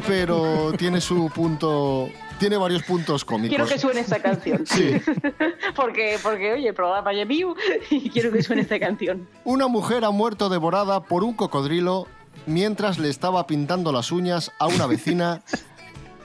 pero 0.09 0.73
tiene 0.79 1.03
su 1.03 1.29
punto. 1.35 2.09
Tiene 2.39 2.57
varios 2.57 2.83
puntos 2.83 3.27
cómicos. 3.27 3.51
Quiero 3.51 3.67
que 3.67 3.79
suene 3.79 4.01
esta 4.01 4.21
canción. 4.21 4.67
Sí. 4.67 4.93
porque, 5.77 6.19
porque, 6.23 6.55
oye, 6.55 6.69
el 6.69 6.75
programa 6.75 7.13
es 7.13 7.29
mío 7.29 7.55
y 7.91 8.09
quiero 8.09 8.33
que 8.33 8.43
suene 8.43 8.63
esta 8.63 8.81
canción. 8.81 9.29
Una 9.45 9.69
mujer 9.69 10.07
ha 10.07 10.11
muerto 10.11 10.49
devorada 10.49 11.03
por 11.03 11.23
un 11.23 11.35
cocodrilo 11.35 12.09
mientras 12.47 12.99
le 12.99 13.11
estaba 13.11 13.47
pintando 13.47 13.93
las 13.93 14.13
uñas 14.13 14.51
a 14.59 14.67
una 14.67 14.87
vecina 14.87 15.43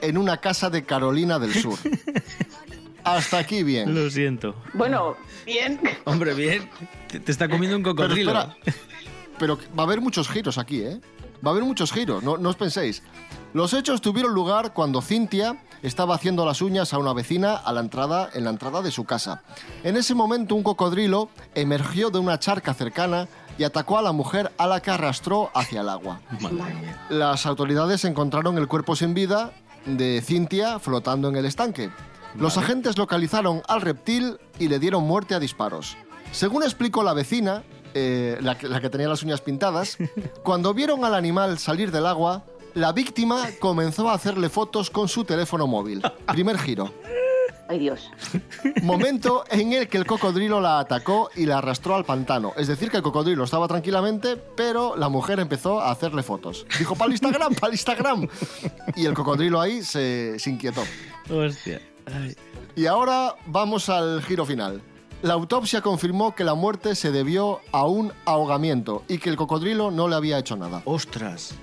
en 0.02 0.18
una 0.18 0.38
casa 0.38 0.70
de 0.70 0.84
Carolina 0.84 1.38
del 1.38 1.54
Sur. 1.54 1.78
Hasta 3.04 3.38
aquí 3.38 3.62
bien. 3.62 3.94
Lo 3.94 4.10
siento. 4.10 4.54
Bueno, 4.74 5.16
bien. 5.46 5.80
Hombre, 6.04 6.34
bien. 6.34 6.68
Te, 7.08 7.18
te 7.20 7.32
está 7.32 7.48
comiendo 7.48 7.76
un 7.76 7.82
Pero 7.82 7.96
cocodrilo. 7.96 8.30
espera, 8.32 8.56
pero 9.38 9.58
va 9.78 9.82
a 9.84 9.86
haber 9.86 10.00
muchos 10.00 10.28
giros 10.28 10.58
aquí, 10.58 10.82
¿eh? 10.82 11.00
Va 11.44 11.50
a 11.50 11.52
haber 11.52 11.64
muchos 11.64 11.90
giros, 11.92 12.22
no, 12.22 12.36
no 12.36 12.50
os 12.50 12.56
penséis. 12.56 13.02
Los 13.54 13.72
hechos 13.72 14.02
tuvieron 14.02 14.34
lugar 14.34 14.74
cuando 14.74 15.00
Cintia 15.00 15.56
estaba 15.82 16.14
haciendo 16.14 16.44
las 16.44 16.60
uñas 16.60 16.92
a 16.92 16.98
una 16.98 17.14
vecina 17.14 17.54
a 17.56 17.72
la 17.72 17.80
entrada, 17.80 18.28
en 18.34 18.44
la 18.44 18.50
entrada 18.50 18.82
de 18.82 18.90
su 18.90 19.04
casa. 19.04 19.42
En 19.82 19.96
ese 19.96 20.14
momento 20.14 20.54
un 20.54 20.62
cocodrilo 20.62 21.30
emergió 21.54 22.10
de 22.10 22.18
una 22.18 22.38
charca 22.38 22.74
cercana 22.74 23.26
y 23.56 23.64
atacó 23.64 23.96
a 23.98 24.02
la 24.02 24.12
mujer 24.12 24.52
a 24.58 24.66
la 24.66 24.80
que 24.82 24.90
arrastró 24.90 25.50
hacia 25.54 25.80
el 25.80 25.88
agua. 25.88 26.20
Madre. 26.40 26.94
Las 27.08 27.46
autoridades 27.46 28.04
encontraron 28.04 28.58
el 28.58 28.68
cuerpo 28.68 28.94
sin 28.94 29.14
vida 29.14 29.52
de 29.86 30.20
Cintia 30.22 30.78
flotando 30.78 31.28
en 31.28 31.36
el 31.36 31.46
estanque. 31.46 31.90
Los 32.36 32.56
agentes 32.56 32.96
localizaron 32.96 33.62
al 33.66 33.80
reptil 33.80 34.38
y 34.58 34.68
le 34.68 34.78
dieron 34.78 35.04
muerte 35.04 35.34
a 35.34 35.40
disparos. 35.40 35.96
Según 36.32 36.62
explicó 36.62 37.02
la 37.02 37.12
vecina, 37.12 37.64
eh, 37.94 38.38
la, 38.40 38.56
que, 38.56 38.68
la 38.68 38.80
que 38.80 38.88
tenía 38.88 39.08
las 39.08 39.22
uñas 39.22 39.40
pintadas, 39.40 39.98
cuando 40.44 40.72
vieron 40.72 41.04
al 41.04 41.14
animal 41.14 41.58
salir 41.58 41.90
del 41.90 42.06
agua, 42.06 42.44
la 42.74 42.92
víctima 42.92 43.48
comenzó 43.58 44.08
a 44.08 44.14
hacerle 44.14 44.48
fotos 44.48 44.90
con 44.90 45.08
su 45.08 45.24
teléfono 45.24 45.66
móvil. 45.66 46.02
Primer 46.26 46.58
giro. 46.58 46.92
Ay, 47.70 47.78
Dios. 47.78 48.10
Momento 48.82 49.44
en 49.48 49.72
el 49.72 49.86
que 49.86 49.96
el 49.96 50.04
cocodrilo 50.04 50.60
la 50.60 50.80
atacó 50.80 51.30
y 51.36 51.46
la 51.46 51.58
arrastró 51.58 51.94
al 51.94 52.04
pantano. 52.04 52.52
Es 52.56 52.66
decir, 52.66 52.90
que 52.90 52.96
el 52.96 53.02
cocodrilo 53.04 53.44
estaba 53.44 53.68
tranquilamente, 53.68 54.36
pero 54.36 54.96
la 54.96 55.08
mujer 55.08 55.38
empezó 55.38 55.80
a 55.80 55.92
hacerle 55.92 56.24
fotos. 56.24 56.66
Dijo, 56.80 56.96
para 56.96 57.06
el 57.06 57.12
Instagram, 57.12 57.54
para 57.54 57.68
el 57.68 57.74
Instagram. 57.74 58.26
Y 58.96 59.06
el 59.06 59.14
cocodrilo 59.14 59.60
ahí 59.60 59.84
se, 59.84 60.36
se 60.40 60.50
inquietó. 60.50 60.82
Hostia. 61.32 61.80
Ay. 62.12 62.34
Y 62.74 62.86
ahora 62.86 63.36
vamos 63.46 63.88
al 63.88 64.20
giro 64.22 64.44
final. 64.44 64.82
La 65.22 65.34
autopsia 65.34 65.80
confirmó 65.80 66.34
que 66.34 66.42
la 66.42 66.54
muerte 66.54 66.96
se 66.96 67.12
debió 67.12 67.60
a 67.70 67.86
un 67.86 68.12
ahogamiento 68.24 69.04
y 69.06 69.18
que 69.18 69.30
el 69.30 69.36
cocodrilo 69.36 69.92
no 69.92 70.08
le 70.08 70.16
había 70.16 70.40
hecho 70.40 70.56
nada. 70.56 70.82
Ostras. 70.86 71.54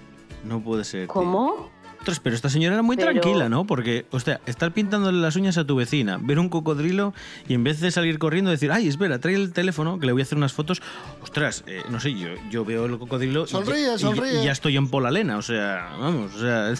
No 0.45 0.61
puede 0.61 0.85
ser. 0.85 1.07
tío. 1.07 1.13
¿Cómo? 1.13 1.69
Ostras, 2.07 2.21
pero 2.23 2.35
esta 2.37 2.49
señora 2.49 2.75
era 2.75 2.83
muy 2.83 2.95
Pero- 2.95 3.11
tranquila, 3.11 3.49
¿no? 3.49 3.65
Porque, 3.67 4.05
hostia, 4.11 4.39
estar 4.45 4.71
pintándole 4.71 5.19
las 5.19 5.35
uñas 5.35 5.57
a 5.57 5.65
tu 5.65 5.75
vecina, 5.75 6.17
ver 6.21 6.39
un 6.39 6.47
cocodrilo 6.47 7.13
y 7.49 7.53
en 7.53 7.65
vez 7.65 7.81
de 7.81 7.91
salir 7.91 8.17
corriendo 8.17 8.49
decir, 8.49 8.71
ay, 8.71 8.87
espera, 8.87 9.19
trae 9.19 9.35
el 9.35 9.51
teléfono 9.51 9.99
que 9.99 10.05
le 10.05 10.13
voy 10.13 10.21
a 10.21 10.23
hacer 10.23 10.37
unas 10.37 10.53
fotos. 10.53 10.81
Ostras, 11.21 11.65
eh, 11.67 11.81
no 11.89 11.99
sé, 11.99 12.13
yo, 12.13 12.29
yo 12.49 12.63
veo 12.63 12.85
el 12.85 12.97
cocodrilo. 12.97 13.43
y 13.43 13.47
Sonríe, 13.47 13.81
ya- 13.87 13.95
y- 13.95 13.99
sonríe. 13.99 14.41
Y, 14.41 14.45
ya 14.45 14.53
estoy 14.53 14.77
en 14.77 14.87
Polalena, 14.89 15.37
o 15.37 15.41
sea, 15.41 15.89
vamos, 15.99 16.33
o 16.35 16.39
sea. 16.39 16.73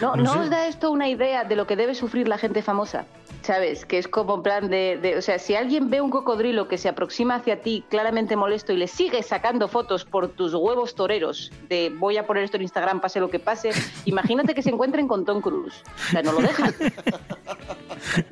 No, 0.00 0.16
no 0.16 0.22
¿no 0.22 0.32
sé. 0.32 0.38
os 0.38 0.48
da 0.50 0.66
esto 0.66 0.90
una 0.90 1.10
idea 1.10 1.44
de 1.44 1.56
lo 1.56 1.66
que 1.66 1.76
debe 1.76 1.94
sufrir 1.94 2.26
la 2.26 2.38
gente 2.38 2.62
famosa? 2.62 3.04
¿Sabes? 3.42 3.84
Que 3.86 3.98
es 3.98 4.06
como 4.08 4.34
en 4.36 4.42
plan 4.42 4.68
de, 4.70 4.98
de- 5.00 5.16
O 5.18 5.22
sea, 5.22 5.38
si 5.38 5.54
alguien 5.54 5.88
ve 5.90 6.00
un 6.00 6.10
cocodrilo 6.10 6.68
que 6.68 6.78
se 6.78 6.88
aproxima 6.88 7.36
hacia 7.36 7.60
ti 7.62 7.84
claramente 7.90 8.34
molesto 8.36 8.72
y 8.72 8.76
le 8.76 8.86
sigue 8.86 9.22
sacando 9.22 9.68
fotos 9.68 10.04
por 10.06 10.28
tus 10.28 10.54
huevos 10.54 10.94
toreros 10.94 11.50
de 11.68 11.90
voy 11.98 12.16
a 12.16 12.26
poner 12.26 12.44
esto 12.44 12.56
en 12.56 12.62
Instagram, 12.62 13.00
pase 13.00 13.18
lo 13.20 13.28
que 13.30 13.38
pase, 13.38 13.70
imagínate 14.06 14.54
que 14.54 14.62
se 14.70 14.74
encuentren 14.74 15.08
con 15.08 15.24
Tom 15.24 15.40
Cruise. 15.40 15.82
O 16.08 16.10
sea, 16.12 16.22
no 16.22 16.32
lo 16.32 16.40
dejan. 16.40 16.74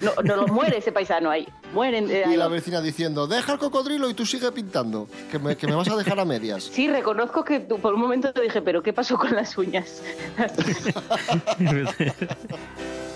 No, 0.01 0.11
no 0.25 0.37
lo 0.37 0.47
muere 0.49 0.79
ese 0.79 0.93
paisano 0.93 1.31
ahí. 1.31 1.47
Mueren. 1.75 2.11
eh, 2.11 2.23
Y 2.27 2.31
ahí. 2.31 2.37
la 2.37 2.49
vecina 2.49 2.81
diciendo, 2.81 3.27
deja 3.27 3.53
el 3.53 3.59
cocodrilo 3.59 4.09
y 4.09 4.15
tú 4.15 4.25
sigue 4.25 4.51
pintando, 4.51 5.09
que 5.31 5.39
me, 5.39 5.57
que 5.57 5.67
me 5.67 5.75
vas 5.75 5.89
a 5.89 5.95
dejar 5.97 6.19
a 6.19 6.25
medias. 6.25 6.65
Sí, 6.65 6.89
reconozco 6.89 7.45
que 7.45 7.61
tú- 7.61 7.79
por 7.79 7.93
un 7.95 8.01
momento 8.01 8.33
te 8.33 8.41
dije, 8.41 8.63
pero 8.63 8.83
¿qué 8.83 8.93
pasó 8.95 9.17
con 9.19 9.37
las 9.37 9.57
uñas? 9.59 10.03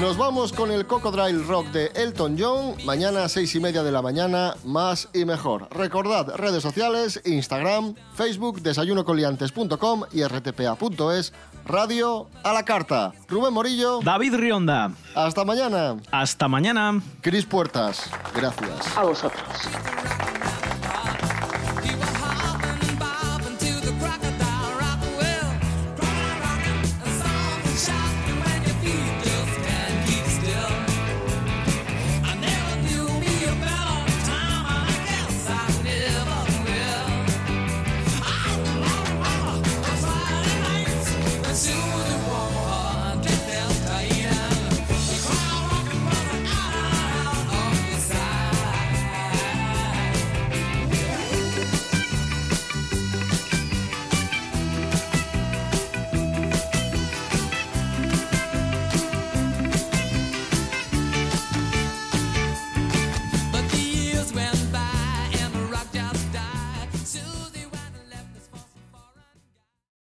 Nos 0.00 0.16
vamos 0.16 0.52
con 0.52 0.70
el 0.70 0.86
Cocodrile 0.86 1.42
Rock 1.44 1.66
de 1.68 1.92
Elton 1.94 2.36
John. 2.38 2.74
Mañana 2.86 3.24
a 3.24 3.28
seis 3.28 3.54
y 3.54 3.60
media 3.60 3.82
de 3.82 3.92
la 3.92 4.00
mañana, 4.00 4.54
más 4.64 5.08
y 5.12 5.26
mejor. 5.26 5.68
Recordad, 5.70 6.34
redes 6.36 6.62
sociales, 6.62 7.20
Instagram, 7.26 7.94
Facebook, 8.14 8.62
desayunocoliantes.com 8.62 10.04
y 10.12 10.24
rtpa.es, 10.24 11.34
radio 11.66 12.28
a 12.42 12.52
la 12.54 12.64
carta. 12.64 13.12
Rubén 13.28 13.52
Morillo, 13.52 14.00
David 14.02 14.36
Rionda, 14.36 14.90
hasta 15.14 15.44
mañana. 15.44 15.96
hasta 16.10 16.48
mañana. 16.48 17.02
Cris 17.20 17.44
Puertas, 17.44 18.10
gracias. 18.34 18.96
A 18.96 19.02
vosotros. 19.02 19.44